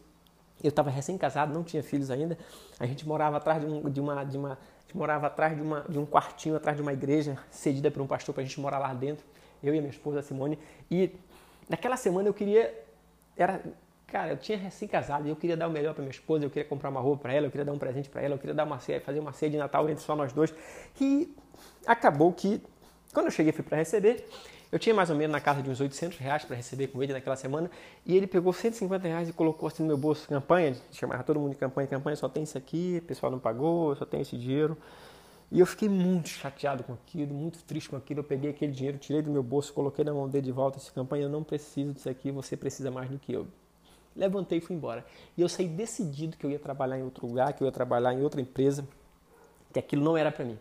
Eu 0.63 0.69
estava 0.69 0.89
recém-casado, 0.89 1.53
não 1.53 1.61
tinha 1.61 1.83
filhos 1.83 2.09
ainda. 2.09 2.37
A 2.79 2.85
gente 2.85 3.05
morava 3.05 3.35
atrás 3.35 3.59
de, 3.59 3.67
um, 3.67 3.89
de 3.89 3.99
uma, 3.99 4.23
de 4.23 4.37
uma 4.37 4.57
morava 4.95 5.27
atrás 5.27 5.55
de, 5.55 5.61
uma, 5.61 5.81
de 5.81 5.99
um 5.99 6.05
quartinho, 6.05 6.55
atrás 6.55 6.77
de 6.77 6.81
uma 6.81 6.93
igreja, 6.93 7.37
cedida 7.51 7.91
por 7.91 8.01
um 8.01 8.07
pastor 8.07 8.33
para 8.33 8.41
a 8.41 8.45
gente 8.45 8.59
morar 8.61 8.79
lá 8.79 8.93
dentro. 8.93 9.25
Eu 9.61 9.75
e 9.75 9.77
a 9.77 9.81
minha 9.81 9.91
esposa 9.91 10.21
Simone. 10.21 10.57
E 10.89 11.11
naquela 11.67 11.97
semana 11.97 12.29
eu 12.29 12.33
queria, 12.33 12.73
era, 13.35 13.61
cara, 14.07 14.31
eu 14.31 14.37
tinha 14.37 14.57
recém-casado 14.57 15.27
e 15.27 15.29
eu 15.29 15.35
queria 15.35 15.57
dar 15.57 15.67
o 15.67 15.71
melhor 15.71 15.93
para 15.93 16.01
minha 16.01 16.11
esposa. 16.11 16.45
Eu 16.45 16.49
queria 16.49 16.67
comprar 16.67 16.89
uma 16.89 17.01
roupa 17.01 17.23
para 17.23 17.33
ela, 17.33 17.47
eu 17.47 17.51
queria 17.51 17.65
dar 17.65 17.73
um 17.73 17.77
presente 17.77 18.09
para 18.09 18.21
ela, 18.21 18.35
eu 18.35 18.39
queria 18.39 18.55
dar 18.55 18.63
uma 18.63 18.79
ceia, 18.79 19.01
fazer 19.01 19.19
uma 19.19 19.33
ceia 19.33 19.51
de 19.51 19.57
Natal 19.57 19.89
entre 19.89 20.03
só 20.03 20.15
nós 20.15 20.31
dois. 20.31 20.53
E 20.99 21.35
acabou 21.85 22.31
que 22.31 22.61
quando 23.13 23.25
eu 23.25 23.31
cheguei 23.31 23.51
fui 23.51 23.63
para 23.63 23.77
receber 23.77 24.25
eu 24.75 24.79
tinha 24.79 24.93
mais 24.93 25.09
ou 25.09 25.15
menos 25.15 25.31
na 25.31 25.39
casa 25.39 25.61
de 25.61 25.69
uns 25.69 25.79
800 25.79 26.17
reais 26.17 26.43
para 26.43 26.53
receber 26.53 26.87
com 26.87 27.01
ele 27.01 27.13
naquela 27.13 27.37
semana 27.37 27.71
e 28.05 28.13
ele 28.13 28.27
pegou 28.27 28.51
150 28.51 29.07
reais 29.07 29.29
e 29.29 29.31
colocou 29.31 29.67
assim 29.67 29.83
no 29.83 29.87
meu 29.87 29.97
bolso, 29.97 30.27
campanha, 30.27 30.75
chamava 30.91 31.23
todo 31.23 31.39
mundo 31.39 31.51
de 31.51 31.55
campanha, 31.55 31.87
campanha, 31.87 32.17
só 32.17 32.27
tem 32.27 32.43
isso 32.43 32.57
aqui, 32.57 32.99
o 33.01 33.07
pessoal 33.07 33.31
não 33.31 33.39
pagou, 33.39 33.95
só 33.95 34.05
tem 34.05 34.19
esse 34.19 34.35
dinheiro. 34.37 34.77
E 35.49 35.61
eu 35.61 35.65
fiquei 35.65 35.87
muito 35.87 36.27
chateado 36.27 36.83
com 36.83 36.91
aquilo, 36.91 37.33
muito 37.33 37.63
triste 37.63 37.89
com 37.89 37.95
aquilo. 37.95 38.19
Eu 38.19 38.25
peguei 38.25 38.49
aquele 38.49 38.73
dinheiro, 38.73 38.97
tirei 38.97 39.21
do 39.21 39.31
meu 39.31 39.41
bolso, 39.41 39.71
coloquei 39.71 40.03
na 40.03 40.13
mão 40.13 40.27
dele 40.27 40.43
de 40.43 40.51
volta. 40.51 40.77
Esse 40.77 40.91
campanha, 40.91 41.23
eu 41.23 41.29
não 41.29 41.41
preciso 41.41 41.93
disso 41.93 42.09
aqui, 42.09 42.29
você 42.29 42.57
precisa 42.57 42.91
mais 42.91 43.09
do 43.09 43.17
que 43.17 43.31
eu. 43.31 43.47
Levantei 44.13 44.57
e 44.57 44.61
fui 44.61 44.75
embora. 44.75 45.05
E 45.37 45.41
eu 45.41 45.47
saí 45.47 45.69
decidido 45.69 46.35
que 46.35 46.45
eu 46.45 46.51
ia 46.51 46.59
trabalhar 46.59 46.99
em 46.99 47.03
outro 47.03 47.25
lugar, 47.25 47.53
que 47.53 47.63
eu 47.63 47.65
ia 47.65 47.71
trabalhar 47.71 48.13
em 48.13 48.21
outra 48.21 48.41
empresa, 48.41 48.85
que 49.71 49.79
aquilo 49.79 50.03
não 50.03 50.17
era 50.17 50.33
para 50.33 50.43
mim. 50.43 50.59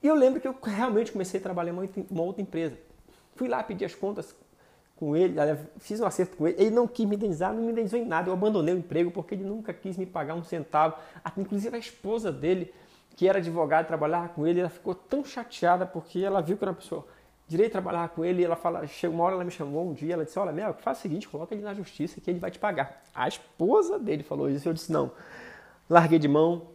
E 0.00 0.06
eu 0.06 0.14
lembro 0.14 0.40
que 0.40 0.46
eu 0.46 0.56
realmente 0.62 1.10
comecei 1.10 1.40
a 1.40 1.42
trabalhar 1.42 1.72
em 1.72 2.06
uma 2.08 2.22
outra 2.22 2.40
empresa. 2.40 2.91
Fui 3.42 3.48
lá 3.48 3.60
pedir 3.60 3.84
as 3.84 3.92
contas 3.92 4.36
com 4.94 5.16
ele, 5.16 5.34
fiz 5.78 5.98
um 6.00 6.06
acerto 6.06 6.36
com 6.36 6.46
ele, 6.46 6.62
ele 6.62 6.70
não 6.70 6.86
quis 6.86 7.04
me 7.04 7.16
indenizar, 7.16 7.52
não 7.52 7.60
me 7.60 7.72
indenizou 7.72 7.98
em 7.98 8.04
nada, 8.04 8.28
eu 8.28 8.32
abandonei 8.32 8.72
o 8.72 8.78
emprego 8.78 9.10
porque 9.10 9.34
ele 9.34 9.42
nunca 9.42 9.74
quis 9.74 9.96
me 9.96 10.06
pagar 10.06 10.36
um 10.36 10.44
centavo. 10.44 10.94
Inclusive 11.36 11.74
a 11.74 11.78
esposa 11.80 12.30
dele, 12.30 12.72
que 13.16 13.26
era 13.26 13.40
advogada, 13.40 13.88
trabalhava 13.88 14.28
com 14.28 14.46
ele, 14.46 14.60
ela 14.60 14.68
ficou 14.68 14.94
tão 14.94 15.24
chateada 15.24 15.84
porque 15.84 16.20
ela 16.20 16.40
viu 16.40 16.56
que 16.56 16.62
era 16.62 16.70
uma 16.70 16.76
pessoa 16.76 17.04
direito 17.48 17.72
trabalhar 17.72 18.10
com 18.10 18.24
ele, 18.24 18.44
ela 18.44 18.54
fala, 18.54 18.86
chegou 18.86 19.16
uma 19.16 19.24
hora 19.24 19.34
ela 19.34 19.42
me 19.42 19.50
chamou 19.50 19.90
um 19.90 19.92
dia, 19.92 20.14
ela 20.14 20.24
disse, 20.24 20.38
olha, 20.38 20.52
Mel, 20.52 20.72
faz 20.74 20.98
o 20.98 21.00
seguinte, 21.00 21.28
coloca 21.28 21.52
ele 21.52 21.64
na 21.64 21.74
justiça 21.74 22.20
que 22.20 22.30
ele 22.30 22.38
vai 22.38 22.52
te 22.52 22.60
pagar. 22.60 23.02
A 23.12 23.26
esposa 23.26 23.98
dele 23.98 24.22
falou 24.22 24.48
isso, 24.48 24.68
eu 24.68 24.72
disse, 24.72 24.92
não. 24.92 25.10
Larguei 25.90 26.20
de 26.20 26.28
mão, 26.28 26.68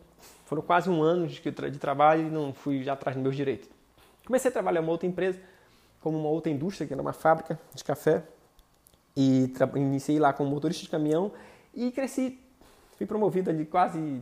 foram 0.43 0.61
quase 0.61 0.89
um 0.89 1.01
ano 1.01 1.27
de, 1.27 1.39
de 1.39 1.79
trabalho 1.79 2.27
e 2.27 2.29
não 2.29 2.51
fui 2.51 2.83
já 2.83 2.91
atrás 2.91 3.15
dos 3.15 3.23
meus 3.23 3.37
direitos. 3.37 3.69
Comecei 4.25 4.49
a 4.49 4.51
trabalhar 4.51 4.81
em 4.81 4.83
uma 4.83 4.91
outra 4.91 5.07
empresa, 5.07 5.39
como 6.07 6.17
uma 6.17 6.29
outra 6.29 6.49
indústria, 6.49 6.87
que 6.87 6.93
era 6.93 7.01
uma 7.01 7.11
fábrica 7.11 7.59
de 7.75 7.83
café. 7.83 8.23
E 9.15 9.51
iniciei 9.75 10.19
lá 10.19 10.31
como 10.31 10.49
motorista 10.49 10.83
de 10.83 10.89
caminhão 10.89 11.33
e 11.75 11.91
cresci. 11.91 12.39
Fui 12.97 13.05
promovido 13.05 13.49
ali 13.49 13.65
quase, 13.65 14.21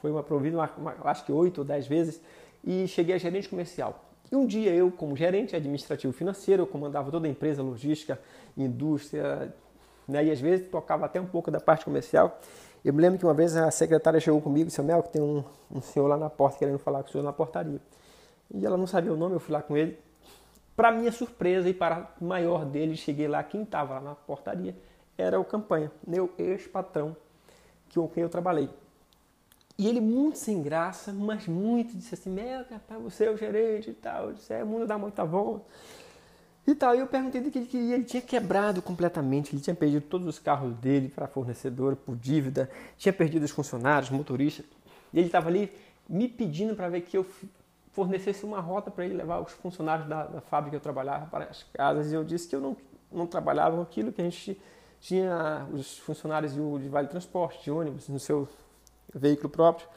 foi 0.00 0.12
uma 0.12 0.22
promovida, 0.22 0.56
uma, 0.56 0.70
uma, 0.78 1.10
acho 1.10 1.24
que 1.24 1.32
oito 1.32 1.58
ou 1.58 1.64
dez 1.64 1.88
vezes, 1.88 2.20
e 2.64 2.86
cheguei 2.86 3.16
a 3.16 3.18
gerente 3.18 3.48
comercial. 3.48 4.04
E 4.30 4.36
um 4.36 4.46
dia 4.46 4.72
eu, 4.72 4.92
como 4.92 5.16
gerente 5.16 5.56
administrativo 5.56 6.12
financeiro, 6.12 6.62
eu 6.62 6.66
comandava 6.68 7.10
toda 7.10 7.26
a 7.26 7.30
empresa, 7.30 7.62
logística, 7.62 8.20
indústria, 8.56 9.52
né, 10.06 10.24
e 10.24 10.30
às 10.30 10.40
vezes 10.40 10.70
tocava 10.70 11.04
até 11.06 11.20
um 11.20 11.26
pouco 11.26 11.50
da 11.50 11.60
parte 11.60 11.84
comercial. 11.84 12.38
Eu 12.84 12.92
me 12.92 13.02
lembro 13.02 13.18
que 13.18 13.24
uma 13.24 13.34
vez 13.34 13.56
a 13.56 13.70
secretária 13.72 14.20
chegou 14.20 14.40
comigo 14.40 14.66
e 14.66 14.68
disse, 14.68 14.80
Mel, 14.82 15.02
que 15.02 15.10
tem 15.10 15.20
um, 15.20 15.42
um 15.68 15.80
senhor 15.80 16.06
lá 16.06 16.16
na 16.16 16.30
porta 16.30 16.58
querendo 16.58 16.78
falar 16.78 17.02
com 17.02 17.08
o 17.08 17.12
senhor 17.12 17.24
na 17.24 17.32
portaria. 17.32 17.80
E 18.54 18.64
ela 18.64 18.76
não 18.76 18.86
sabia 18.86 19.12
o 19.12 19.16
nome, 19.16 19.34
eu 19.34 19.40
fui 19.40 19.52
lá 19.52 19.60
com 19.60 19.76
ele. 19.76 19.98
Para 20.78 20.92
minha 20.92 21.10
surpresa 21.10 21.68
e 21.68 21.74
para 21.74 22.08
maior 22.20 22.64
dele, 22.64 22.96
cheguei 22.96 23.26
lá, 23.26 23.42
quem 23.42 23.64
estava 23.64 23.94
lá 23.94 24.00
na 24.00 24.14
portaria 24.14 24.76
era 25.18 25.40
o 25.40 25.44
Campanha, 25.44 25.90
meu 26.06 26.32
ex-patrão, 26.38 27.16
com 27.92 28.06
quem 28.06 28.22
eu 28.22 28.28
trabalhei. 28.28 28.70
E 29.76 29.88
ele 29.88 30.00
muito 30.00 30.38
sem 30.38 30.62
graça, 30.62 31.12
mas 31.12 31.48
muito, 31.48 31.96
disse 31.96 32.14
assim, 32.14 32.30
meu 32.30 32.64
rapaz, 32.70 33.02
você 33.02 33.24
é 33.24 33.30
o 33.32 33.36
gerente 33.36 33.90
e 33.90 33.92
tal, 33.92 34.32
disse, 34.32 34.54
é, 34.54 34.62
o 34.62 34.68
mundo 34.68 34.86
dá 34.86 34.96
muita 34.96 35.24
volta. 35.24 35.64
E 36.64 36.76
tal, 36.76 36.94
e 36.94 37.00
eu 37.00 37.08
perguntei 37.08 37.40
do 37.40 37.50
que 37.50 37.58
ele 37.58 37.66
queria, 37.66 37.94
ele 37.96 38.04
tinha 38.04 38.22
quebrado 38.22 38.80
completamente, 38.80 39.52
ele 39.52 39.60
tinha 39.60 39.74
perdido 39.74 40.02
todos 40.02 40.28
os 40.28 40.38
carros 40.38 40.76
dele 40.76 41.08
para 41.08 41.26
fornecedor 41.26 41.96
por 41.96 42.14
dívida, 42.14 42.70
tinha 42.96 43.12
perdido 43.12 43.42
os 43.42 43.50
funcionários, 43.50 44.10
motoristas, 44.10 44.64
e 45.12 45.18
ele 45.18 45.26
estava 45.26 45.48
ali 45.48 45.72
me 46.08 46.28
pedindo 46.28 46.76
para 46.76 46.88
ver 46.88 47.00
que 47.00 47.18
eu 47.18 47.26
fornecesse 47.98 48.44
uma 48.44 48.60
rota 48.60 48.92
para 48.92 49.04
ele 49.04 49.14
levar 49.14 49.40
os 49.40 49.50
funcionários 49.50 50.08
da, 50.08 50.24
da, 50.24 50.40
fábrica 50.40 50.70
que 50.70 50.76
eu 50.76 50.80
trabalhava 50.80 51.26
para 51.26 51.46
as 51.46 51.64
casas. 51.64 52.12
E 52.12 52.14
eu 52.14 52.22
disse 52.22 52.46
que 52.46 52.54
eu 52.54 52.60
não, 52.60 52.76
não 53.10 53.26
trabalhava 53.26 53.74
com 53.74 53.82
aquilo, 53.82 54.12
que 54.12 54.20
a 54.20 54.24
gente 54.24 54.56
tinha 55.00 55.66
os 55.72 55.98
funcionários 55.98 56.54
de, 56.54 56.60
de 56.78 56.88
Vale 56.88 57.08
Transporte, 57.08 57.64
de 57.64 57.72
ônibus, 57.72 58.08
no 58.08 58.20
seu 58.20 58.48
veículo 59.12 59.48
próprio. 59.48 59.88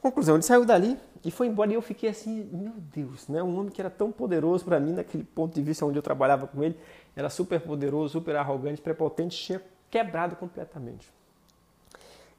Conclusão, 0.00 0.36
ele 0.36 0.42
saiu 0.42 0.64
dali 0.64 0.96
e 1.22 1.30
foi 1.30 1.48
embora 1.48 1.70
e 1.70 1.74
eu 1.74 1.82
fiquei 1.82 2.08
assim, 2.08 2.48
meu 2.50 2.72
Deus, 2.78 3.28
né? 3.28 3.42
um 3.42 3.58
homem 3.58 3.70
que 3.70 3.80
era 3.80 3.90
tão 3.90 4.10
poderoso 4.10 4.64
para 4.64 4.80
mim 4.80 4.92
naquele 4.92 5.24
ponto 5.24 5.54
de 5.54 5.60
vista 5.60 5.84
onde 5.84 5.98
eu 5.98 6.02
trabalhava 6.02 6.46
com 6.46 6.64
ele, 6.64 6.78
era 7.14 7.28
super 7.28 7.60
poderoso, 7.60 8.12
super 8.12 8.36
arrogante, 8.36 8.80
prepotente, 8.80 9.36
tinha 9.36 9.60
quebrado 9.90 10.34
completamente. 10.36 11.12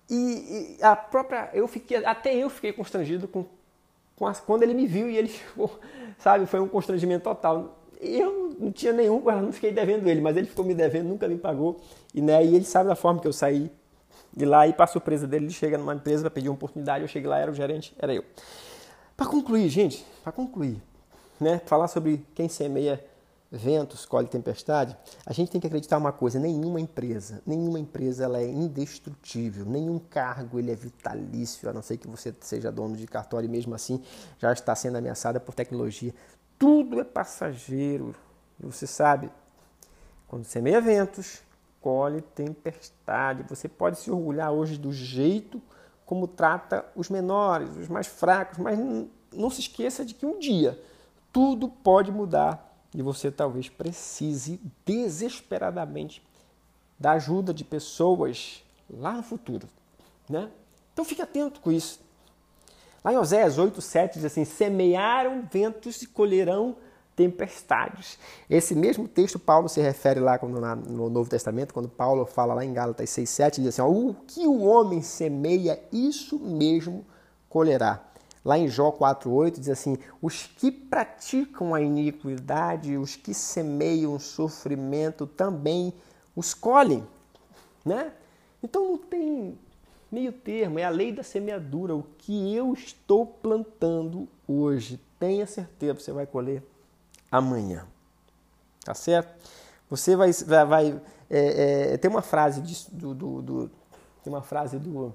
E, 0.10 0.78
e 0.80 0.84
a 0.84 0.96
própria, 0.96 1.52
eu 1.54 1.68
fiquei, 1.68 2.04
até 2.04 2.34
eu 2.34 2.50
fiquei 2.50 2.74
constrangido 2.74 3.28
com 3.28 3.46
quando 4.46 4.64
ele 4.64 4.74
me 4.74 4.86
viu 4.86 5.10
e 5.10 5.18
ele 5.18 5.28
ficou, 5.30 5.80
sabe, 6.18 6.46
foi 6.46 6.60
um 6.60 6.68
constrangimento 6.68 7.24
total. 7.24 7.78
Eu 8.00 8.56
não 8.60 8.72
tinha 8.72 8.94
nenhum, 8.94 9.22
não 9.22 9.52
fiquei 9.52 9.72
devendo 9.72 10.08
ele, 10.08 10.22
mas 10.22 10.38
ele 10.38 10.48
ficou 10.48 10.64
me 10.64 10.74
devendo, 10.74 11.08
nunca 11.08 11.28
me 11.28 11.38
pagou. 11.38 11.80
E, 12.14 12.22
né, 12.22 12.44
e 12.46 12.56
ele 12.56 12.66
sabe 12.66 12.88
da 12.88 12.96
forma 12.96 13.20
que 13.20 13.28
eu 13.28 13.34
saí 13.34 13.72
de 14.36 14.46
lá 14.46 14.68
e 14.68 14.74
para 14.74 14.88
surpresa 14.88 15.28
dele, 15.28 15.46
ele 15.46 15.54
chega 15.54 15.78
numa 15.78 15.96
empresa 15.96 16.24
para 16.24 16.32
pedir 16.32 16.50
uma 16.50 16.56
oportunidade, 16.56 17.04
eu 17.04 17.08
cheguei 17.08 17.30
lá, 17.30 17.40
era 17.40 17.52
o 17.52 17.54
gerente, 17.54 17.94
era 18.00 18.14
eu. 18.14 18.24
Para 19.18 19.26
concluir, 19.26 19.68
gente, 19.70 20.06
para 20.24 20.32
concluir, 20.32 20.82
né, 21.40 21.62
falar 21.66 21.88
sobre 21.88 22.26
quem 22.34 22.48
semeia 22.48 23.04
ventos, 23.52 24.06
colhe 24.06 24.28
tempestade, 24.28 24.96
a 25.26 25.34
gente 25.34 25.52
tem 25.52 25.60
que 25.60 25.66
acreditar 25.66 25.98
uma 25.98 26.12
coisa, 26.12 26.40
nenhuma 26.40 26.80
empresa, 26.80 27.42
nenhuma 27.46 27.80
empresa 27.80 28.26
ela 28.26 28.40
é 28.40 28.48
indestrutível, 28.48 29.66
nenhum 29.66 29.98
cargo 29.98 30.60
ele 30.60 30.72
é 30.72 30.76
vitalício, 30.76 31.68
a 31.68 31.74
não 31.74 31.82
ser 31.82 31.98
que 31.98 32.08
você 32.08 32.34
seja 32.42 32.72
dono 32.72 32.96
de 32.96 33.08
cartório 33.08 33.48
e 33.48 33.50
mesmo 33.50 33.74
assim 33.74 34.04
já 34.38 34.54
está 34.54 34.76
sendo 34.76 34.98
ameaçada 34.98 35.40
por 35.40 35.56
tecnologia. 35.56 36.14
Tudo 36.60 37.00
é 37.00 37.04
passageiro, 37.04 38.14
você 38.60 38.86
sabe. 38.86 39.32
Quando 40.28 40.46
semeia 40.46 40.80
ventos, 40.80 41.42
colhe 41.82 42.22
tempestade. 42.22 43.44
Você 43.50 43.68
pode 43.68 43.98
se 43.98 44.12
orgulhar 44.12 44.52
hoje 44.52 44.78
do 44.78 44.92
jeito 44.92 45.62
como 46.06 46.28
trata 46.28 46.86
os 46.96 47.08
menores, 47.08 47.78
os 47.78 47.88
mais 47.88 48.08
fracos, 48.08 48.58
mas 48.58 48.80
não 49.32 49.50
se 49.50 49.62
esqueça 49.62 50.04
de 50.04 50.16
que 50.16 50.26
um 50.26 50.40
dia 50.40 50.82
tudo 51.32 51.70
pode 51.70 52.12
mudar 52.12 52.69
e 52.94 53.02
você 53.02 53.32
talvez 53.32 53.70
precise 53.70 54.60
desesperadamente 54.86 56.24
da 57.00 57.12
ajuda 57.12 57.54
de 57.54 57.64
pessoas 57.64 58.64
lá 58.90 59.14
no 59.14 59.24
futuro. 59.24 59.68
Né? 60.28 60.50
Então 60.94 61.06
fique 61.06 61.22
atento 61.22 61.60
com 61.62 61.72
isso. 61.72 62.00
Lá 63.04 63.14
em 63.14 63.18
Oséias 63.18 63.58
8, 63.58 63.82
7 63.82 64.16
diz 64.16 64.26
assim: 64.26 64.44
semearam 64.44 65.48
ventos 65.52 66.02
e 66.02 66.08
colherão 66.08 66.76
tempestades. 67.16 68.18
Esse 68.50 68.74
mesmo 68.74 69.08
texto 69.08 69.38
Paulo 69.38 69.68
se 69.68 69.82
refere 69.82 70.20
lá 70.20 70.40
no 70.40 71.10
Novo 71.10 71.30
Testamento, 71.30 71.74
quando 71.74 71.90
Paulo 71.90 72.26
fala 72.26 72.54
lá 72.54 72.64
em 72.64 72.74
Gálatas 72.74 73.10
6, 73.10 73.30
7, 73.30 73.62
diz 73.62 73.80
assim: 73.80 73.82
o 73.82 74.14
que 74.28 74.48
o 74.48 74.64
homem 74.64 75.02
semeia, 75.02 75.82
isso 75.92 76.40
mesmo 76.40 77.06
colherá. 77.48 78.09
Lá 78.44 78.58
em 78.58 78.68
Jó 78.68 78.92
4,8 78.92 79.60
diz 79.60 79.70
assim: 79.70 79.98
os 80.22 80.44
que 80.44 80.72
praticam 80.72 81.74
a 81.74 81.82
iniquidade, 81.82 82.98
os 82.98 83.16
que 83.16 83.34
semeiam 83.34 84.18
sofrimento 84.18 85.28
também 85.28 85.94
os 86.36 86.54
colhem. 86.54 87.06
Né? 87.84 88.12
Então 88.64 88.92
não 88.92 88.98
tem 88.98 89.58
meio 90.12 90.32
termo, 90.32 90.80
é 90.80 90.86
a 90.86 90.90
lei 90.90 91.12
da 91.12 91.24
semeadura. 91.24 91.96
O 91.96 92.04
que 92.18 92.56
eu 92.56 92.74
estou 92.74 93.26
plantando 93.26 94.28
hoje, 94.48 95.00
tenha 95.20 95.46
certeza, 95.46 96.00
você 96.00 96.12
vai 96.12 96.26
colher 96.26 96.64
amanhã. 97.32 97.86
Tá 98.84 98.94
certo? 98.94 99.30
Você 99.90 100.16
vai, 100.16 100.32
vai, 100.32 100.66
vai 100.66 101.02
é, 101.30 101.94
é, 101.94 101.98
tem 101.98 102.10
uma 102.10 102.22
frase 102.22 102.62
de, 102.62 102.90
do, 102.92 103.14
do, 103.14 103.42
do, 103.42 103.72
tem 104.24 104.34
uma 104.34 104.42
frase 104.42 104.80
do 104.80 105.14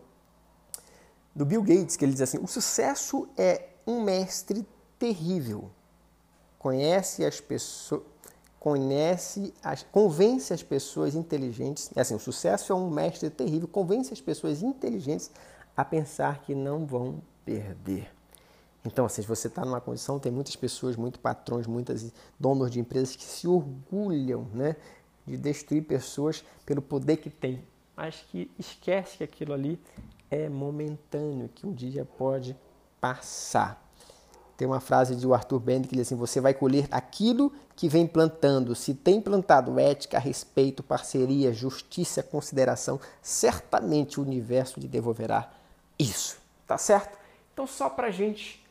do 1.35 1.45
Bill 1.45 1.62
Gates 1.62 1.97
que 1.97 2.05
ele 2.05 2.12
diz 2.12 2.23
assim: 2.23 2.38
o 2.38 2.47
sucesso 2.47 3.29
é 3.37 3.69
um 3.87 4.03
mestre 4.03 4.67
terrível. 4.99 5.71
Conhece 6.59 7.25
as 7.25 7.41
pessoas, 7.41 8.03
conhece 8.59 9.53
as, 9.62 9.83
convence 9.83 10.53
as 10.53 10.62
pessoas 10.62 11.14
inteligentes. 11.14 11.91
É 11.95 12.00
assim, 12.00 12.14
o 12.14 12.21
sucesso 12.21 12.73
é 12.73 12.76
um 12.76 12.88
mestre 12.88 13.29
terrível. 13.29 13.69
Convence 13.69 14.12
as 14.12 14.21
pessoas 14.21 14.62
inteligentes 14.62 15.31
a 15.76 15.85
pensar 15.85 16.41
que 16.43 16.55
não 16.55 16.87
vão 16.87 17.21
perder. 17.45 18.09
Então, 18.85 19.07
assim, 19.07 19.23
se 19.23 19.29
você 19.29 19.49
está 19.49 19.64
numa 19.64 19.81
condição, 19.81 20.19
tem 20.19 20.31
muitas 20.31 20.55
pessoas, 20.57 20.95
muitos 20.95 21.21
patrões, 21.21 21.67
muitos 21.67 22.12
donos 22.38 22.71
de 22.71 22.81
empresas 22.81 23.17
que 23.17 23.25
se 23.25 23.49
orgulham 23.49 24.47
né, 24.53 24.76
de 25.26 25.37
destruir 25.38 25.83
pessoas 25.85 26.45
pelo 26.67 26.83
poder 26.83 27.17
que 27.17 27.31
tem, 27.31 27.64
mas 27.97 28.17
que 28.29 28.50
esquece 28.59 29.19
que 29.19 29.25
aquilo 29.25 29.55
ali 29.55 29.81
é 30.35 30.49
momentâneo, 30.49 31.49
que 31.49 31.67
um 31.67 31.73
dia 31.73 32.05
pode 32.05 32.57
passar. 33.00 33.81
Tem 34.57 34.67
uma 34.67 34.81
frase 34.81 35.14
de 35.14 35.33
Arthur 35.33 35.61
Bender 35.61 35.88
que 35.88 35.97
diz 35.97 36.07
assim: 36.07 36.17
Você 36.17 36.41
vai 36.41 36.53
colher 36.53 36.88
aquilo 36.91 37.53
que 37.76 37.88
vem 37.88 38.07
plantando. 38.07 38.75
Se 38.75 38.95
tem 38.95 39.21
plantado 39.21 39.79
ética, 39.79 40.19
respeito, 40.19 40.83
parceria, 40.83 41.53
justiça, 41.53 42.23
consideração, 42.23 43.00
certamente 43.23 44.19
o 44.19 44.23
universo 44.23 44.79
lhe 44.79 44.88
devolverá 44.88 45.53
isso. 45.99 46.38
Tá 46.67 46.79
certo? 46.79 47.19
Então, 47.53 47.67
só 47.67 47.88
para 47.88 48.09
a 48.09 48.12
gente 48.12 48.64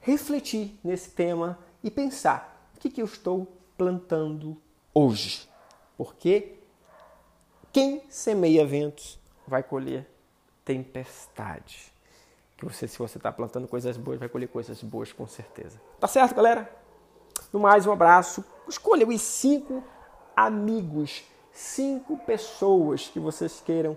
refletir 0.00 0.78
nesse 0.82 1.10
tema 1.10 1.58
e 1.82 1.90
pensar: 1.90 2.70
o 2.76 2.80
que, 2.80 2.90
que 2.90 3.00
eu 3.00 3.06
estou 3.06 3.46
plantando 3.76 4.56
hoje? 4.92 5.48
Porque 5.96 6.54
quem 7.72 8.02
semeia 8.08 8.66
ventos 8.66 9.18
vai 9.46 9.62
colher 9.62 10.17
tempestade. 10.68 11.90
Que 12.58 12.64
você, 12.66 12.86
se 12.86 12.98
você 12.98 13.16
está 13.16 13.32
plantando 13.32 13.66
coisas 13.66 13.96
boas, 13.96 14.18
vai 14.18 14.28
colher 14.28 14.48
coisas 14.48 14.82
boas 14.82 15.10
com 15.12 15.26
certeza. 15.26 15.80
Tá 15.98 16.06
certo, 16.06 16.34
galera? 16.34 16.70
No 17.50 17.58
mais, 17.58 17.86
um 17.86 17.92
abraço. 17.92 18.44
Escolha 18.68 19.06
os 19.06 19.22
cinco 19.22 19.82
amigos, 20.36 21.24
cinco 21.52 22.18
pessoas 22.18 23.08
que 23.08 23.18
vocês 23.18 23.62
queiram 23.64 23.96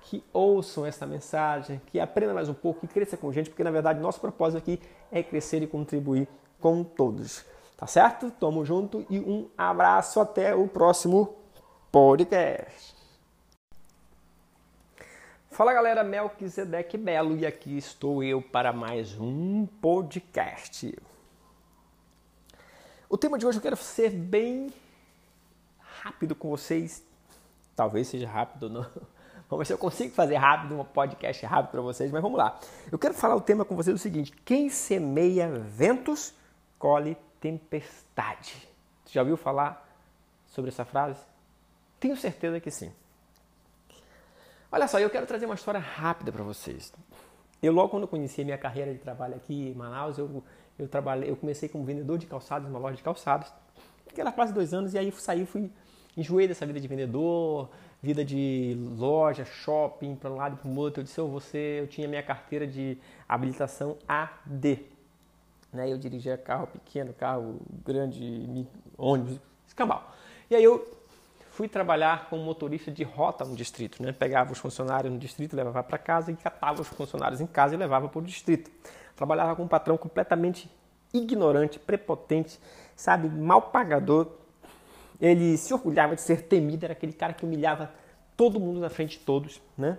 que 0.00 0.24
ouçam 0.32 0.86
essa 0.86 1.04
mensagem, 1.04 1.82
que 1.86 1.98
aprendam 1.98 2.34
mais 2.34 2.48
um 2.48 2.54
pouco, 2.54 2.86
que 2.86 2.94
cresça 2.94 3.16
com 3.16 3.32
gente, 3.32 3.50
porque 3.50 3.64
na 3.64 3.72
verdade 3.72 4.00
nosso 4.00 4.20
propósito 4.20 4.58
aqui 4.58 4.80
é 5.10 5.22
crescer 5.22 5.62
e 5.62 5.66
contribuir 5.66 6.28
com 6.60 6.82
todos. 6.82 7.44
Tá 7.76 7.86
certo? 7.86 8.30
Tamo 8.30 8.64
junto 8.64 9.04
e 9.10 9.18
um 9.18 9.48
abraço 9.58 10.18
até 10.20 10.54
o 10.54 10.66
próximo 10.66 11.34
podcast. 11.92 12.95
Fala 15.56 15.72
galera, 15.72 16.04
Melquisedeque 16.04 16.98
Belo 16.98 17.34
e 17.34 17.46
aqui 17.46 17.78
estou 17.78 18.22
eu 18.22 18.42
para 18.42 18.74
mais 18.74 19.18
um 19.18 19.64
podcast. 19.80 20.94
O 23.08 23.16
tema 23.16 23.38
de 23.38 23.46
hoje 23.46 23.56
eu 23.56 23.62
quero 23.62 23.74
ser 23.74 24.10
bem 24.10 24.70
rápido 25.80 26.34
com 26.34 26.50
vocês. 26.50 27.02
Talvez 27.74 28.06
seja 28.06 28.28
rápido, 28.28 28.68
não. 28.68 28.82
Vamos 29.48 29.60
ver 29.60 29.64
se 29.64 29.72
eu 29.72 29.78
consigo 29.78 30.14
fazer 30.14 30.34
rápido 30.34 30.78
um 30.78 30.84
podcast 30.84 31.46
rápido 31.46 31.70
para 31.70 31.80
vocês, 31.80 32.12
mas 32.12 32.20
vamos 32.20 32.36
lá. 32.36 32.60
Eu 32.92 32.98
quero 32.98 33.14
falar 33.14 33.34
o 33.34 33.40
tema 33.40 33.64
com 33.64 33.74
vocês 33.74 33.96
o 33.96 33.98
seguinte: 33.98 34.32
quem 34.44 34.68
semeia 34.68 35.48
ventos 35.48 36.34
colhe 36.78 37.16
tempestade. 37.40 38.68
Você 39.06 39.14
já 39.14 39.22
ouviu 39.22 39.38
falar 39.38 39.88
sobre 40.48 40.68
essa 40.68 40.84
frase? 40.84 41.20
Tenho 41.98 42.14
certeza 42.14 42.60
que 42.60 42.70
sim. 42.70 42.92
Olha 44.70 44.88
só, 44.88 44.98
eu 44.98 45.08
quero 45.08 45.26
trazer 45.26 45.46
uma 45.46 45.54
história 45.54 45.80
rápida 45.80 46.32
para 46.32 46.42
vocês. 46.42 46.92
Eu 47.62 47.72
logo 47.72 47.88
quando 47.88 48.06
conheci 48.06 48.42
a 48.42 48.44
minha 48.44 48.58
carreira 48.58 48.92
de 48.92 48.98
trabalho 48.98 49.36
aqui 49.36 49.68
em 49.68 49.74
Manaus, 49.74 50.18
eu, 50.18 50.42
eu 50.78 50.88
trabalhei, 50.88 51.30
eu 51.30 51.36
comecei 51.36 51.68
como 51.68 51.84
vendedor 51.84 52.18
de 52.18 52.26
calçados 52.26 52.68
numa 52.68 52.78
loja 52.78 52.96
de 52.96 53.02
calçados. 53.02 53.52
Fiquei 54.08 54.24
lá 54.24 54.32
quase 54.32 54.52
dois 54.52 54.74
anos 54.74 54.92
e 54.92 54.98
aí 54.98 55.12
saí, 55.12 55.46
fui 55.46 55.70
enjoei 56.16 56.48
dessa 56.48 56.64
vida 56.64 56.80
de 56.80 56.88
vendedor, 56.88 57.68
vida 58.02 58.24
de 58.24 58.76
loja, 58.96 59.44
shopping, 59.44 60.16
para 60.16 60.30
um 60.30 60.36
lado 60.36 60.54
e 60.54 60.58
para 60.58 60.68
o 60.68 60.76
outro. 60.76 61.00
Eu 61.00 61.04
disse, 61.04 61.18
eu, 61.18 61.28
você, 61.28 61.80
eu 61.80 61.86
tinha 61.86 62.08
minha 62.08 62.22
carteira 62.22 62.66
de 62.66 62.98
habilitação 63.28 63.96
AD. 64.08 64.80
Né? 65.72 65.92
Eu 65.92 65.98
dirigia 65.98 66.36
carro 66.36 66.66
pequeno, 66.66 67.12
carro 67.12 67.60
grande, 67.84 68.66
ônibus, 68.96 69.38
escambau. 69.66 70.12
E 70.50 70.56
aí 70.56 70.64
eu 70.64 70.95
fui 71.56 71.68
trabalhar 71.68 72.28
como 72.28 72.44
motorista 72.44 72.90
de 72.90 73.02
rota 73.02 73.42
no 73.42 73.56
distrito, 73.56 74.02
né? 74.02 74.12
Pegava 74.12 74.52
os 74.52 74.58
funcionários 74.58 75.10
no 75.10 75.18
distrito, 75.18 75.56
levava 75.56 75.82
para 75.82 75.96
casa 75.96 76.30
e 76.30 76.36
catava 76.36 76.82
os 76.82 76.88
funcionários 76.88 77.40
em 77.40 77.46
casa 77.46 77.74
e 77.74 77.78
levava 77.78 78.10
para 78.10 78.18
o 78.18 78.22
distrito. 78.22 78.70
Trabalhava 79.16 79.56
com 79.56 79.62
um 79.62 79.68
patrão 79.68 79.96
completamente 79.96 80.70
ignorante, 81.14 81.78
prepotente, 81.78 82.60
sabe, 82.94 83.30
mal 83.30 83.62
pagador. 83.62 84.32
Ele 85.18 85.56
se 85.56 85.72
orgulhava 85.72 86.14
de 86.14 86.20
ser 86.20 86.42
temido, 86.42 86.84
era 86.84 86.92
aquele 86.92 87.14
cara 87.14 87.32
que 87.32 87.46
humilhava 87.46 87.90
todo 88.36 88.60
mundo 88.60 88.78
na 88.78 88.90
frente 88.90 89.18
de 89.18 89.24
todos, 89.24 89.62
né? 89.78 89.96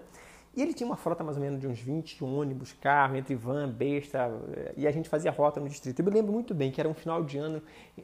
E 0.58 0.62
ele 0.64 0.74
tinha 0.74 0.88
uma 0.88 0.98
frota 0.98 1.24
mais 1.24 1.38
ou 1.38 1.44
menos 1.44 1.62
de 1.62 1.68
uns 1.68 1.80
20 1.80 2.24
ônibus, 2.24 2.74
carro, 2.74 3.16
entre 3.16 3.36
van, 3.36 3.70
besta, 3.70 4.28
e 4.76 4.88
a 4.88 4.92
gente 4.92 5.08
fazia 5.08 5.30
rota 5.30 5.60
no 5.60 5.70
distrito. 5.70 6.00
Eu 6.00 6.06
me 6.06 6.10
lembro 6.10 6.34
muito 6.34 6.52
bem 6.56 6.72
que 6.72 6.82
era 6.82 6.90
um 6.90 6.96
final 6.96 7.24
de 7.24 7.38
ano, 7.38 7.62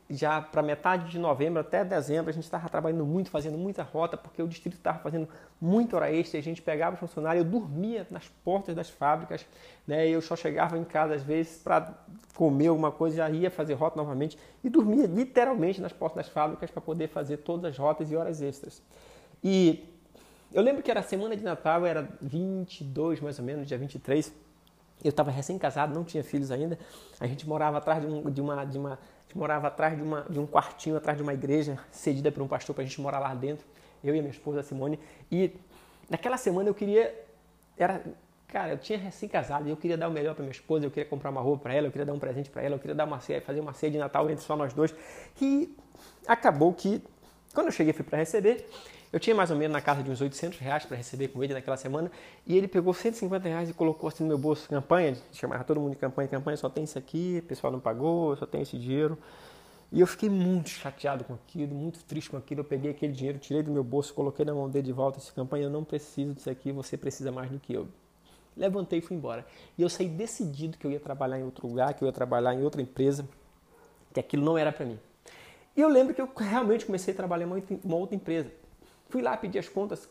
já 0.08 0.40
para 0.40 0.62
metade 0.62 1.10
de 1.10 1.18
novembro 1.18 1.60
até 1.60 1.84
dezembro, 1.84 2.30
a 2.30 2.32
gente 2.32 2.44
estava 2.44 2.70
trabalhando 2.70 3.08
muito, 3.08 3.32
fazendo 3.32 3.58
muita 3.58 3.82
rota, 3.82 4.16
porque 4.16 4.40
o 4.40 4.48
distrito 4.48 4.76
estava 4.76 5.00
fazendo 5.00 5.28
muita 5.60 5.96
hora 5.96 6.14
extra, 6.14 6.40
a 6.40 6.44
gente 6.44 6.62
pegava 6.62 6.94
os 6.94 7.00
funcionários, 7.00 7.44
eu 7.44 7.52
dormia 7.52 8.06
nas 8.12 8.28
portas 8.46 8.76
das 8.76 8.88
fábricas, 8.88 9.44
né? 9.88 10.08
eu 10.08 10.22
só 10.22 10.36
chegava 10.36 10.78
em 10.78 10.84
casa 10.84 11.16
às 11.16 11.24
vezes 11.24 11.58
para 11.58 11.92
comer 12.36 12.68
alguma 12.68 12.92
coisa, 12.92 13.18
já 13.18 13.32
ia 13.32 13.50
fazer 13.50 13.74
rota 13.74 13.98
novamente, 13.98 14.38
e 14.64 14.70
dormia 14.70 15.08
literalmente 15.08 15.82
nas 15.82 15.92
portas 15.92 16.28
das 16.28 16.30
fábricas 16.32 16.70
para 16.70 16.82
poder 16.84 17.08
fazer 17.08 17.38
todas 17.38 17.72
as 17.72 17.78
rotas 17.80 18.12
e 18.12 18.16
horas 18.16 18.44
extras. 18.44 18.80
E 19.44 19.93
eu 20.54 20.62
lembro 20.62 20.84
que 20.84 20.92
era 20.92 21.02
semana 21.02 21.36
de 21.36 21.44
Natal, 21.44 21.86
era 21.86 22.08
22 22.22 23.20
mais 23.20 23.40
ou 23.40 23.46
menos, 23.46 23.68
dia 23.68 23.78
23. 23.78 24.32
Eu 25.04 25.10
estava 25.10 25.32
recém-casado, 25.32 25.94
não 25.94 26.04
tinha 26.04 26.24
filhos 26.24 26.52
ainda. 26.52 26.80
A 27.20 27.28
gente 27.28 27.48
morava 27.48 27.78
atrás 27.80 28.02
de, 28.02 28.08
um, 28.08 28.30
de 28.30 28.40
uma, 28.40 28.64
de 28.64 28.78
uma 28.78 29.00
morava 29.38 29.68
atrás 29.68 29.96
de, 29.96 30.04
uma, 30.04 30.22
de 30.30 30.40
um 30.40 30.46
quartinho, 30.46 30.98
atrás 30.98 31.18
de 31.18 31.24
uma 31.24 31.34
igreja, 31.34 31.80
cedida 31.92 32.32
por 32.32 32.42
um 32.44 32.48
pastor 32.48 32.76
para 32.76 32.84
a 32.84 32.88
gente 32.88 33.00
morar 33.02 33.20
lá 33.20 33.34
dentro. 33.34 33.66
Eu 34.04 34.16
e 34.16 34.20
a 34.20 34.22
minha 34.22 34.32
esposa 34.32 34.62
Simone. 34.64 35.00
E 35.32 35.52
naquela 36.10 36.38
semana 36.38 36.70
eu 36.70 36.74
queria, 36.74 37.14
era, 37.78 38.02
cara, 38.48 38.74
eu 38.74 38.78
tinha 38.78 38.98
recém-casado 38.98 39.68
e 39.68 39.72
eu 39.72 39.78
queria 39.78 39.98
dar 39.98 40.08
o 40.08 40.12
melhor 40.12 40.36
para 40.36 40.44
minha 40.44 40.52
esposa. 40.52 40.86
Eu 40.86 40.92
queria 40.92 41.10
comprar 41.10 41.30
uma 41.30 41.42
roupa 41.42 41.64
para 41.64 41.74
ela, 41.74 41.88
eu 41.88 41.92
queria 41.92 42.06
dar 42.06 42.14
um 42.14 42.20
presente 42.20 42.50
para 42.50 42.62
ela, 42.62 42.76
eu 42.76 42.80
queria 42.80 42.96
dar 42.96 43.06
uma 43.06 43.20
ceia, 43.20 43.42
fazer 43.42 43.60
uma 43.60 43.74
ceia 43.74 43.92
de 43.92 43.98
Natal 43.98 44.30
entre 44.30 44.44
só 44.44 44.56
nós 44.56 44.74
dois. 44.74 44.94
E 45.42 45.76
acabou 46.28 46.74
que 46.74 47.02
quando 47.54 47.68
eu 47.68 47.72
cheguei 47.72 47.94
fui 47.94 48.04
para 48.04 48.18
receber 48.18 48.68
eu 49.14 49.20
tinha 49.20 49.36
mais 49.36 49.52
ou 49.52 49.56
menos 49.56 49.72
na 49.72 49.80
casa 49.80 50.02
de 50.02 50.10
uns 50.10 50.20
800 50.20 50.58
reais 50.58 50.86
para 50.86 50.98
receber 50.98 51.28
com 51.28 51.44
ele 51.44 51.54
naquela 51.54 51.78
semana 51.78 52.12
e 52.48 52.58
ele 52.58 52.68
pegou 52.68 52.92
150 52.96 53.48
reais 53.48 53.70
e 53.70 53.74
colocou 53.74 54.08
assim 54.08 54.24
no 54.24 54.30
meu 54.30 54.40
bolso, 54.40 54.68
campanha, 54.68 55.16
chamava 55.32 55.64
todo 55.64 55.80
mundo 55.80 55.92
de 55.92 55.98
campanha, 55.98 56.28
campanha, 56.28 56.58
só 56.58 56.68
tem 56.68 56.84
isso 56.84 56.98
aqui, 56.98 57.40
o 57.44 57.48
pessoal 57.48 57.72
não 57.72 57.80
pagou, 57.80 58.36
só 58.36 58.48
tem 58.48 58.64
esse 58.64 58.76
dinheiro. 58.76 59.16
E 59.92 60.02
eu 60.02 60.08
fiquei 60.08 60.28
muito 60.28 60.70
chateado 60.70 61.24
com 61.24 61.36
aquilo, 61.36 61.76
muito 61.76 62.04
triste 62.06 62.32
com 62.32 62.38
aquilo. 62.38 62.62
Eu 62.62 62.66
peguei 62.66 62.90
aquele 62.90 63.14
dinheiro, 63.14 63.38
tirei 63.38 63.62
do 63.62 63.72
meu 63.72 63.84
bolso, 63.84 64.12
coloquei 64.12 64.44
na 64.44 64.52
mão 64.52 64.68
dele 64.68 64.88
de 64.88 64.92
volta 64.92 65.20
esse 65.20 65.32
campanha, 65.32 65.66
eu 65.66 65.70
não 65.70 65.84
preciso 65.84 66.34
disso 66.34 66.50
aqui, 66.50 66.72
você 66.72 66.98
precisa 66.98 67.32
mais 67.32 67.52
do 67.52 67.60
que 67.60 67.72
eu. 67.72 67.88
Levantei 68.58 68.98
e 68.98 69.02
fui 69.04 69.16
embora. 69.16 69.46
E 69.78 69.84
eu 69.84 69.90
saí 69.90 70.10
decidido 70.10 70.76
que 70.76 70.88
eu 70.88 70.92
ia 70.92 71.00
trabalhar 71.00 71.38
em 71.38 71.44
outro 71.44 71.68
lugar, 71.68 71.94
que 71.94 72.04
eu 72.04 72.08
ia 72.08 72.12
trabalhar 72.12 72.56
em 72.56 72.64
outra 72.64 72.82
empresa, 72.82 73.28
que 74.12 74.20
aquilo 74.20 74.44
não 74.44 74.58
era 74.58 74.72
para 74.72 74.88
mim. 74.88 75.00
E 75.78 75.82
eu 75.82 75.88
lembro 75.88 76.16
que 76.16 76.22
eu 76.22 76.30
realmente 76.36 76.88
comecei 76.88 77.14
a 77.14 77.18
trabalhar 77.18 77.46
em 77.46 77.80
uma 77.84 77.96
outra 77.96 78.16
empresa. 78.16 78.63
Fui 79.14 79.22
lá 79.22 79.38
pedir 79.38 79.60
as 79.60 79.70
contas 79.70 80.10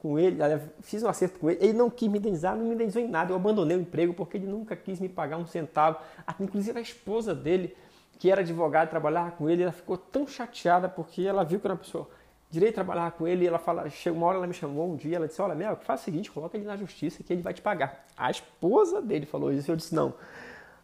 com 0.00 0.18
ele, 0.18 0.38
fiz 0.80 1.00
um 1.04 1.08
acerto 1.08 1.38
com 1.38 1.48
ele, 1.48 1.64
ele 1.64 1.74
não 1.74 1.88
quis 1.88 2.08
me 2.08 2.18
indenizar, 2.18 2.56
não 2.56 2.64
me 2.64 2.74
indenizou 2.74 3.00
em 3.00 3.06
nada, 3.06 3.30
eu 3.30 3.36
abandonei 3.36 3.76
o 3.76 3.80
emprego 3.80 4.12
porque 4.12 4.36
ele 4.36 4.48
nunca 4.48 4.74
quis 4.74 4.98
me 4.98 5.08
pagar 5.08 5.36
um 5.36 5.46
centavo. 5.46 5.98
Inclusive 6.40 6.76
a 6.76 6.82
esposa 6.82 7.36
dele, 7.36 7.76
que 8.18 8.32
era 8.32 8.40
advogada, 8.40 8.90
trabalhava 8.90 9.30
com 9.30 9.48
ele, 9.48 9.62
ela 9.62 9.70
ficou 9.70 9.96
tão 9.96 10.26
chateada 10.26 10.88
porque 10.88 11.22
ela 11.22 11.44
viu 11.44 11.60
que 11.60 11.66
era 11.68 11.74
uma 11.74 11.78
pessoa 11.78 12.10
direito 12.50 12.74
trabalhar 12.74 13.12
com 13.12 13.28
ele, 13.28 13.46
ela 13.46 13.60
fala, 13.60 13.88
chegou 13.90 14.18
uma 14.18 14.26
hora 14.26 14.38
ela 14.38 14.46
me 14.48 14.54
chamou 14.54 14.92
um 14.92 14.96
dia, 14.96 15.18
ela 15.18 15.28
disse, 15.28 15.40
olha, 15.40 15.54
Mel, 15.54 15.76
faz 15.76 16.00
o 16.00 16.04
seguinte, 16.04 16.32
coloca 16.32 16.56
ele 16.56 16.66
na 16.66 16.76
justiça 16.76 17.22
que 17.22 17.32
ele 17.32 17.42
vai 17.42 17.54
te 17.54 17.62
pagar. 17.62 18.04
A 18.16 18.28
esposa 18.28 19.00
dele 19.00 19.24
falou 19.24 19.52
isso, 19.52 19.70
eu 19.70 19.76
disse, 19.76 19.94
não. 19.94 20.14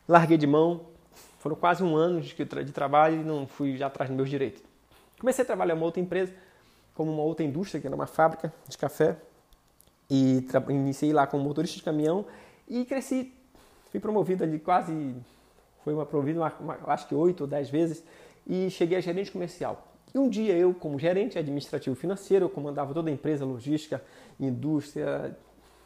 Larguei 0.07 0.37
de 0.37 0.47
mão, 0.47 0.83
foram 1.40 1.57
quase 1.57 1.83
um 1.83 1.97
ano 1.97 2.21
de, 2.21 2.33
de 2.37 2.73
trabalho 2.73 3.21
e 3.21 3.25
não 3.25 3.49
fui 3.49 3.77
já 3.77 3.88
atrás 3.88 4.09
dos 4.09 4.16
meus 4.16 4.31
direitos. 4.31 4.62
Comecei 5.18 5.42
a 5.42 5.44
trabalhar 5.44 5.75
em 5.75 5.77
uma 5.77 5.87
outra 5.87 6.01
empresa, 6.01 6.33
como 6.99 7.13
uma 7.13 7.23
outra 7.23 7.47
indústria, 7.47 7.81
que 7.81 7.87
era 7.87 7.95
uma 7.95 8.09
fábrica 8.09 8.53
de 8.69 8.77
café. 8.77 9.17
E 10.11 10.45
iniciei 10.69 11.13
lá 11.13 11.29
como 11.29 11.45
motorista 11.45 11.77
de 11.77 11.83
caminhão 11.85 12.27
e 12.67 12.85
cresci. 12.85 13.33
Fui 13.93 14.01
promovido 14.01 14.43
ali 14.43 14.59
quase, 14.59 15.15
foi 15.85 15.95
uma 15.95 16.05
promovido, 16.05 16.41
uma, 16.41 16.53
uma, 16.59 16.79
acho 16.89 17.07
que 17.07 17.15
oito 17.15 17.43
ou 17.43 17.47
dez 17.47 17.71
vezes, 17.71 18.03
e 18.45 18.69
cheguei 18.69 18.99
a 18.99 19.01
gerente 19.01 19.31
comercial. 19.31 19.87
E 20.13 20.19
um 20.19 20.29
dia 20.29 20.57
eu, 20.57 20.75
como 20.75 20.99
gerente 20.99 21.39
administrativo 21.39 21.95
financeiro, 21.95 22.47
eu 22.47 22.51
comandava 22.51 22.93
toda 22.93 23.09
a 23.09 23.13
empresa, 23.13 23.45
logística, 23.45 24.03
indústria, 24.41 25.37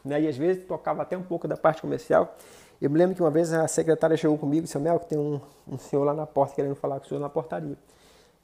né? 0.02 0.22
e 0.22 0.26
às 0.26 0.36
vezes 0.38 0.64
tocava 0.64 1.02
até 1.02 1.18
um 1.18 1.22
pouco 1.22 1.46
da 1.46 1.58
parte 1.58 1.82
comercial. 1.82 2.34
Eu 2.80 2.88
me 2.88 2.96
lembro 2.96 3.14
que 3.14 3.20
uma 3.20 3.30
vez 3.30 3.52
a 3.52 3.68
secretária 3.68 4.16
chegou 4.16 4.38
comigo 4.38 4.60
e 4.60 4.64
disse, 4.64 4.78
Mel, 4.78 4.98
que 4.98 5.10
tem 5.10 5.18
um, 5.18 5.38
um 5.68 5.76
senhor 5.76 6.04
lá 6.04 6.14
na 6.14 6.26
porta 6.26 6.54
querendo 6.54 6.74
falar 6.74 6.98
com 7.00 7.04
o 7.04 7.08
senhor 7.08 7.20
na 7.20 7.28
portaria. 7.28 7.76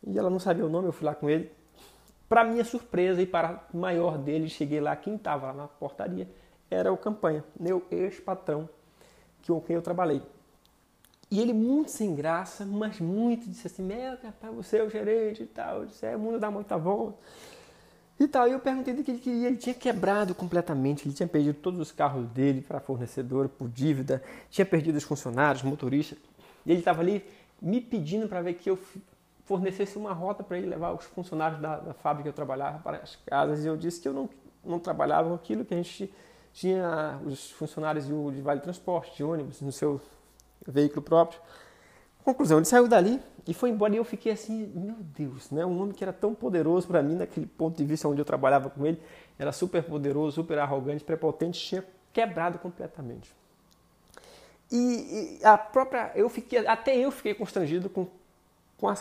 E 0.07 0.19
ela 0.19 0.29
não 0.29 0.39
sabia 0.39 0.67
o 0.67 0.69
nome, 0.69 0.89
eu 0.89 0.93
fui 0.93 1.07
lá 1.07 1.15
com 1.15 1.31
ele. 1.31 1.51
Para 2.29 2.45
minha 2.45 2.65
surpresa 2.65 3.23
e 3.23 3.27
para 3.27 3.67
maior 3.73 4.19
dele, 4.19 4.49
cheguei 4.49 4.81
lá, 4.81 4.95
quem 4.95 5.17
estava 5.17 5.47
lá 5.47 5.53
na 5.53 5.69
portaria 5.69 6.29
era 6.71 6.93
o 6.93 6.97
Campanha, 6.97 7.43
meu 7.59 7.87
ex-patrão, 7.91 8.69
com 9.47 9.61
quem 9.61 9.77
eu 9.77 9.83
trabalhei. 9.83 10.21
E 11.31 11.41
ele 11.41 11.53
muito 11.53 11.91
sem 11.91 12.15
graça, 12.15 12.65
mas 12.65 13.01
muito, 13.01 13.49
disse 13.49 13.67
assim, 13.67 13.83
Mel, 13.83 14.17
rapaz, 14.23 14.55
você 14.55 14.79
é 14.79 14.83
o 14.83 14.89
gerente 14.89 15.43
e 15.43 15.47
tal. 15.47 15.81
Eu 15.81 15.87
disse, 15.87 16.07
é, 16.07 16.17
o 16.17 16.19
mundo 16.19 16.39
dá 16.39 16.51
muita 16.51 16.77
volta. 16.79 17.19
E 18.19 18.27
tal, 18.27 18.49
e 18.49 18.53
eu 18.53 18.59
perguntei 18.59 18.95
do 18.95 19.05
que 19.05 19.13
ele 19.13 19.21
queria, 19.21 19.47
ele 19.47 19.57
tinha 19.57 19.75
quebrado 19.75 20.35
completamente, 20.35 21.07
ele 21.07 21.15
tinha 21.15 21.29
perdido 21.29 21.55
todos 21.55 21.79
os 21.79 21.93
carros 21.93 22.27
dele 22.31 22.63
para 22.63 22.81
fornecedor 22.81 23.49
por 23.49 23.69
dívida, 23.69 24.23
tinha 24.51 24.67
perdido 24.67 24.97
os 24.97 25.05
funcionários, 25.05 25.63
motoristas, 25.63 26.19
e 26.67 26.73
ele 26.73 26.81
estava 26.81 27.01
ali 27.01 27.25
me 27.63 27.81
pedindo 27.81 28.27
para 28.27 28.43
ver 28.43 28.55
que 28.55 28.69
eu 28.69 28.79
fornecesse 29.49 29.97
uma 29.97 30.13
rota 30.13 30.45
para 30.45 30.59
ele 30.59 30.67
levar 30.67 30.93
os 30.93 31.07
funcionários 31.07 31.59
da, 31.59 31.79
da, 31.79 31.95
fábrica 31.95 32.25
que 32.25 32.29
eu 32.29 32.35
trabalhava 32.35 32.79
para 32.81 32.99
as 32.99 33.17
casas, 33.17 33.65
e 33.65 33.67
eu 33.67 33.79
disse 33.79 33.99
que 33.99 34.07
eu 34.07 34.13
não, 34.13 34.29
não 34.63 34.79
trabalhava 34.79 35.31
com 35.31 35.35
aquilo 35.35 35.65
que 35.65 35.73
a 35.73 35.77
gente 35.79 36.13
tinha 36.53 37.19
os 37.25 37.51
funcionários 37.53 38.07
de, 38.07 38.13
de 38.13 38.43
Vale 38.43 38.61
Transporte, 38.61 39.17
de 39.17 39.25
ônibus, 39.25 39.63
no 39.63 39.73
seu 39.73 39.99
veículo 40.67 41.01
próprio. 41.01 41.41
Conclusão, 42.23 42.59
ele 42.59 42.67
saiu 42.67 42.87
dali 42.87 43.19
e 43.47 43.55
foi 43.55 43.71
embora 43.71 43.95
e 43.95 43.97
eu 43.97 44.05
fiquei 44.05 44.33
assim, 44.33 44.71
meu 44.75 44.97
Deus, 45.01 45.51
né? 45.51 45.65
Um 45.65 45.81
homem 45.81 45.95
que 45.95 46.05
era 46.05 46.13
tão 46.13 46.35
poderoso 46.35 46.87
para 46.87 47.03
mim 47.03 47.15
naquele 47.15 47.47
ponto 47.47 47.75
de 47.75 47.85
vista 47.85 48.07
onde 48.07 48.21
eu 48.21 48.27
trabalhava 48.27 48.69
com 48.69 48.87
ele, 48.87 49.01
era 49.39 49.51
super 49.51 49.83
poderoso, 49.83 50.35
super 50.35 50.59
arrogante, 50.59 51.03
prepotente, 51.03 51.59
tinha 51.59 51.83
quebrado 52.13 52.59
completamente. 52.59 53.35
E, 54.71 55.39
e 55.41 55.45
a 55.45 55.57
própria, 55.57 56.13
eu 56.15 56.29
fiquei, 56.29 56.67
até 56.67 56.95
eu 56.95 57.11
fiquei 57.11 57.33
constrangido 57.33 57.89
com, 57.89 58.07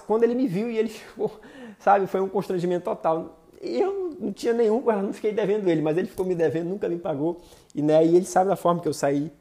quando 0.06 0.24
ele 0.24 0.36
me 0.36 0.48
viu 0.48 0.70
e 0.70 0.78
ele 0.78 0.90
ficou, 0.90 1.40
sabe, 1.80 2.08
foi 2.08 2.22
um 2.22 2.30
constrangimento 2.30 2.86
total. 2.86 3.40
Eu 3.62 4.16
não 4.20 4.32
tinha 4.32 4.54
nenhum, 4.54 4.82
não 4.82 5.13
fiquei 5.13 5.32
devendo 5.32 5.68
ele, 5.68 5.82
mas 5.82 5.98
ele 5.98 6.08
ficou 6.08 6.26
me 6.26 6.36
devendo, 6.36 6.70
nunca 6.70 6.88
me 6.90 6.98
pagou. 6.98 7.42
E, 7.74 7.82
né, 7.82 8.06
e 8.06 8.16
ele 8.16 8.26
sabe 8.26 8.50
da 8.50 8.56
forma 8.56 8.82
que 8.82 8.88
eu 8.88 8.94
saí 8.94 9.32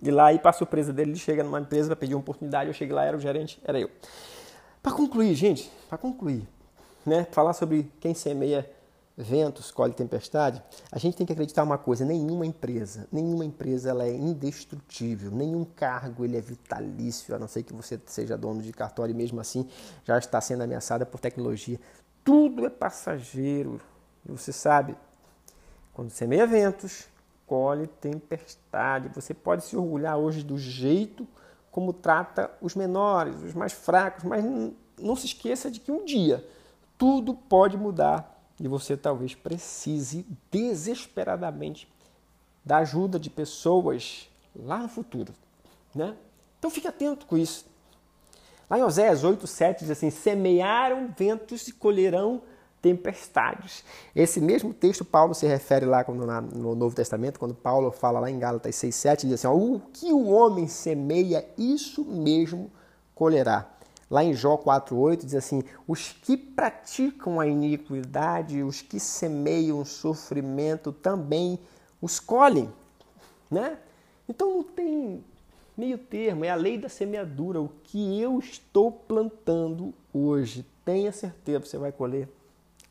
de 0.00 0.10
lá 0.10 0.32
e 0.32 0.38
para 0.38 0.52
surpresa 0.52 0.92
dele, 0.92 1.12
ele 1.12 1.18
chega 1.18 1.44
numa 1.44 1.60
empresa 1.60 1.88
para 1.88 1.96
pedir 1.96 2.14
uma 2.14 2.20
oportunidade, 2.20 2.68
eu 2.68 2.74
cheguei 2.74 2.94
lá, 2.94 3.04
era 3.04 3.16
o 3.16 3.20
gerente, 3.20 3.60
era 3.64 3.78
eu. 3.78 3.88
Para 4.82 4.92
concluir, 4.92 5.32
gente, 5.34 5.70
para 5.88 5.96
concluir, 5.96 6.42
né, 7.06 7.26
falar 7.30 7.52
sobre 7.52 7.90
quem 8.00 8.14
semeia 8.14 8.68
ventos, 9.16 9.70
colhe 9.70 9.92
tempestade, 9.92 10.62
a 10.90 10.98
gente 10.98 11.16
tem 11.16 11.26
que 11.26 11.32
acreditar 11.32 11.62
uma 11.62 11.76
coisa, 11.76 12.04
nenhuma 12.04 12.46
empresa, 12.46 13.06
nenhuma 13.12 13.44
empresa 13.44 13.90
ela 13.90 14.04
é 14.04 14.14
indestrutível, 14.14 15.30
nenhum 15.30 15.64
cargo 15.64 16.24
ele 16.24 16.36
é 16.36 16.40
vitalício, 16.40 17.34
a 17.34 17.38
não 17.38 17.46
ser 17.46 17.62
que 17.62 17.72
você 17.72 18.00
seja 18.06 18.36
dono 18.36 18.62
de 18.62 18.72
cartório 18.72 19.12
e 19.12 19.16
mesmo 19.16 19.40
assim 19.40 19.68
já 20.04 20.18
está 20.18 20.40
sendo 20.40 20.62
ameaçada 20.62 21.04
por 21.04 21.20
tecnologia. 21.20 21.78
Tudo 22.24 22.64
é 22.64 22.70
passageiro. 22.70 23.80
Você 24.24 24.52
sabe, 24.52 24.96
quando 25.92 26.10
semeia 26.10 26.46
ventos, 26.46 27.06
colhe 27.46 27.86
tempestade. 27.86 29.10
Você 29.14 29.34
pode 29.34 29.64
se 29.64 29.76
orgulhar 29.76 30.16
hoje 30.16 30.42
do 30.42 30.56
jeito 30.56 31.26
como 31.72 31.92
trata 31.92 32.50
os 32.60 32.74
menores, 32.74 33.42
os 33.42 33.54
mais 33.54 33.72
fracos, 33.72 34.24
mas 34.24 34.44
não 35.00 35.16
se 35.16 35.26
esqueça 35.26 35.70
de 35.70 35.80
que 35.80 35.90
um 35.90 36.04
dia 36.04 36.46
tudo 36.98 37.34
pode 37.34 37.76
mudar 37.76 38.31
e 38.62 38.68
você 38.68 38.96
talvez 38.96 39.34
precise 39.34 40.24
desesperadamente 40.48 41.92
da 42.64 42.78
ajuda 42.78 43.18
de 43.18 43.28
pessoas 43.28 44.30
lá 44.54 44.78
no 44.78 44.88
futuro, 44.88 45.34
né? 45.92 46.16
Então 46.60 46.70
fique 46.70 46.86
atento 46.86 47.26
com 47.26 47.36
isso. 47.36 47.66
Lá 48.70 48.78
em 48.78 48.84
Oséias 48.84 49.24
8, 49.24 49.44
7 49.48 49.80
diz 49.80 49.90
assim: 49.90 50.10
semearam 50.10 51.12
ventos 51.18 51.66
e 51.66 51.72
colherão 51.72 52.40
tempestades. 52.80 53.84
Esse 54.14 54.40
mesmo 54.40 54.72
texto 54.72 55.04
Paulo 55.04 55.34
se 55.34 55.44
refere 55.44 55.84
lá 55.84 56.04
no 56.08 56.76
Novo 56.76 56.94
Testamento, 56.94 57.40
quando 57.40 57.54
Paulo 57.54 57.90
fala 57.90 58.20
lá 58.20 58.30
em 58.30 58.38
Gálatas 58.38 58.76
6,7, 58.76 59.22
diz 59.22 59.32
assim: 59.32 59.48
o 59.48 59.80
que 59.92 60.12
o 60.12 60.28
homem 60.28 60.68
semeia, 60.68 61.44
isso 61.58 62.04
mesmo 62.04 62.70
colherá. 63.12 63.71
Lá 64.12 64.22
em 64.22 64.34
Jó 64.34 64.58
4,8 64.58 65.24
diz 65.24 65.34
assim: 65.34 65.64
os 65.88 66.12
que 66.12 66.36
praticam 66.36 67.40
a 67.40 67.46
iniquidade, 67.46 68.62
os 68.62 68.82
que 68.82 69.00
semeiam 69.00 69.82
sofrimento, 69.86 70.92
também 70.92 71.58
os 71.98 72.20
colhem. 72.20 72.70
Né? 73.50 73.78
Então 74.28 74.56
não 74.56 74.62
tem 74.62 75.24
meio 75.74 75.96
termo, 75.96 76.44
é 76.44 76.50
a 76.50 76.54
lei 76.54 76.76
da 76.76 76.90
semeadura. 76.90 77.58
O 77.58 77.70
que 77.84 78.20
eu 78.20 78.38
estou 78.38 78.92
plantando 78.92 79.94
hoje, 80.12 80.66
tenha 80.84 81.10
certeza, 81.10 81.64
você 81.64 81.78
vai 81.78 81.90
colher 81.90 82.28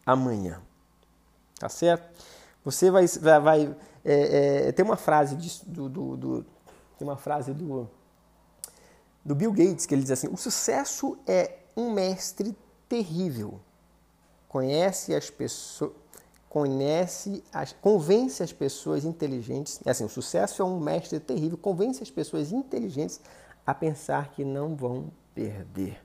amanhã. 0.04 0.60
Tá 1.60 1.70
certo? 1.70 2.20
Você 2.66 2.90
vai. 2.90 3.06
vai, 3.06 3.40
vai 3.40 3.76
é, 4.04 4.70
é, 4.70 4.72
tem 4.72 4.84
uma 4.84 4.98
frase 4.98 5.36
de, 5.36 5.64
do, 5.68 5.88
do, 5.88 6.18
do, 6.18 6.46
tem 6.98 7.08
uma 7.08 7.16
frase 7.18 7.54
do, 7.54 7.88
do 9.24 9.36
Bill 9.36 9.52
Gates 9.52 9.86
que 9.86 9.94
ele 9.94 10.02
diz 10.02 10.12
assim: 10.12 10.28
o 10.28 10.38
sucesso 10.38 11.18
é 11.28 11.60
um 11.76 11.92
mestre 11.92 12.56
terrível. 12.88 13.60
Conhece 14.48 15.14
as 15.16 15.30
pessoas. 15.30 15.94
Conhece, 16.50 17.42
as, 17.54 17.72
convence 17.72 18.44
as 18.44 18.52
pessoas 18.52 19.06
inteligentes. 19.06 19.80
É 19.86 19.92
assim, 19.92 20.04
o 20.04 20.10
sucesso 20.10 20.62
é 20.62 20.66
um 20.66 20.82
mestre 20.82 21.18
terrível, 21.18 21.58
convence 21.58 22.04
as 22.04 22.12
pessoas 22.12 22.52
inteligentes 22.52 23.22
a 23.66 23.74
pensar 23.74 24.32
que 24.34 24.44
não 24.44 24.76
vão 24.76 25.10
perder. 25.34 25.98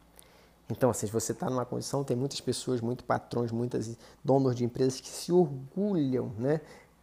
Então, 0.71 0.91
assim, 0.91 1.07
se 1.07 1.13
você 1.13 1.33
está 1.33 1.51
numa 1.51 1.65
condição, 1.65 2.05
tem 2.05 2.17
muitas 2.17 2.41
pessoas, 2.41 2.81
muitos 2.81 3.05
patrões, 3.05 3.51
muitos 3.51 3.97
donos 4.25 4.55
de 4.55 4.65
empresas 4.65 5.01
que 5.01 5.09
se 5.09 5.33
orgulham 5.33 6.33
né, 6.39 6.61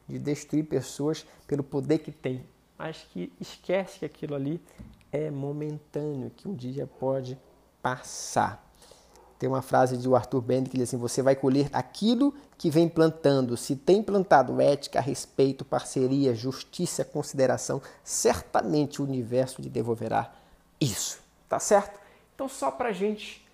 de 0.07 0.19
destruir 0.19 0.65
pessoas 0.65 1.25
pelo 1.47 1.63
poder 1.63 1.99
que 1.99 2.11
tem, 2.11 2.45
mas 2.77 3.05
que 3.11 3.31
esquece 3.39 3.99
que 3.99 4.05
aquilo 4.05 4.35
ali 4.35 4.61
é 5.13 5.29
momentâneo, 5.29 6.31
que 6.31 6.47
um 6.47 6.55
dia 6.55 6.87
pode 6.87 7.39
passar. 7.81 8.67
Tem 9.37 9.47
uma 9.47 9.61
frase 9.61 9.95
de 9.95 10.13
Arthur 10.13 10.41
Bend 10.41 10.69
que 10.69 10.77
diz 10.77 10.89
assim: 10.89 10.97
Você 10.97 11.21
vai 11.21 11.35
colher 11.35 11.69
aquilo 11.71 12.33
que 12.57 12.69
vem 12.69 12.89
plantando. 12.89 13.55
Se 13.55 13.75
tem 13.75 14.01
plantado 14.01 14.59
ética, 14.59 14.99
respeito, 14.99 15.63
parceria, 15.63 16.33
justiça, 16.33 17.05
consideração, 17.05 17.81
certamente 18.03 19.01
o 19.01 19.05
universo 19.05 19.61
lhe 19.61 19.69
devolverá 19.69 20.33
isso. 20.81 21.19
Tá 21.47 21.59
certo? 21.59 21.99
Então, 22.33 22.49
só 22.49 22.71
para 22.71 22.89
a 22.89 22.93
gente 22.93 23.45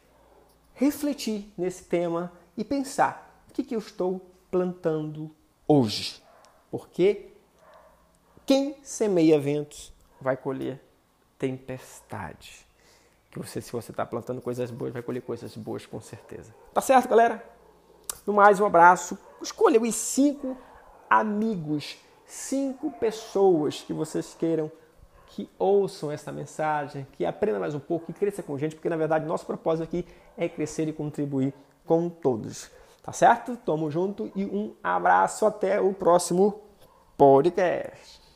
refletir 0.74 1.52
nesse 1.58 1.84
tema 1.84 2.32
e 2.56 2.64
pensar 2.64 3.44
o 3.50 3.54
que, 3.54 3.64
que 3.64 3.76
eu 3.76 3.80
estou 3.80 4.22
plantando 4.50 5.30
hoje. 5.68 6.24
Porque 6.72 7.34
quem 8.46 8.78
semeia 8.84 9.40
ventos 9.40 9.92
vai 10.22 10.38
colher 10.38 10.89
tempestade. 11.40 12.68
Que 13.32 13.40
você, 13.40 13.62
se 13.62 13.72
você 13.72 13.92
está 13.92 14.06
plantando 14.06 14.42
coisas 14.42 14.70
boas, 14.70 14.94
vai 14.94 15.02
colher 15.02 15.22
coisas 15.22 15.56
boas 15.56 15.86
com 15.86 16.02
certeza. 16.02 16.54
Tá 16.74 16.82
certo, 16.82 17.10
galera? 17.10 17.44
No 18.28 18.34
mais, 18.34 18.60
um 18.60 18.66
abraço. 18.66 19.18
Escolha 19.42 19.82
os 19.82 19.96
cinco 19.96 20.58
amigos, 21.10 21.98
cinco 22.26 22.92
pessoas 22.92 23.82
que 23.82 23.94
vocês 23.94 24.36
queiram 24.38 24.72
que 25.28 25.50
ouçam 25.60 26.12
essa 26.12 26.32
mensagem, 26.32 27.06
que 27.14 27.26
aprendam 27.26 27.60
mais 27.60 27.76
um 27.76 27.80
pouco, 27.80 28.08
que 28.08 28.20
cresça 28.20 28.42
com 28.42 28.58
gente, 28.58 28.76
porque 28.76 28.90
na 28.90 28.98
verdade 28.98 29.26
nosso 29.26 29.46
propósito 29.46 29.84
aqui 29.84 30.06
é 30.36 30.50
crescer 30.50 30.88
e 30.88 30.94
contribuir 30.94 31.54
com 31.86 32.10
todos. 32.10 32.70
Tá 33.04 33.14
certo? 33.14 33.56
Tamo 33.58 33.90
junto 33.90 34.32
e 34.36 34.44
um 34.46 34.74
abraço 34.84 35.46
até 35.46 35.80
o 35.80 35.94
próximo 35.94 36.62
podcast. 37.16 38.29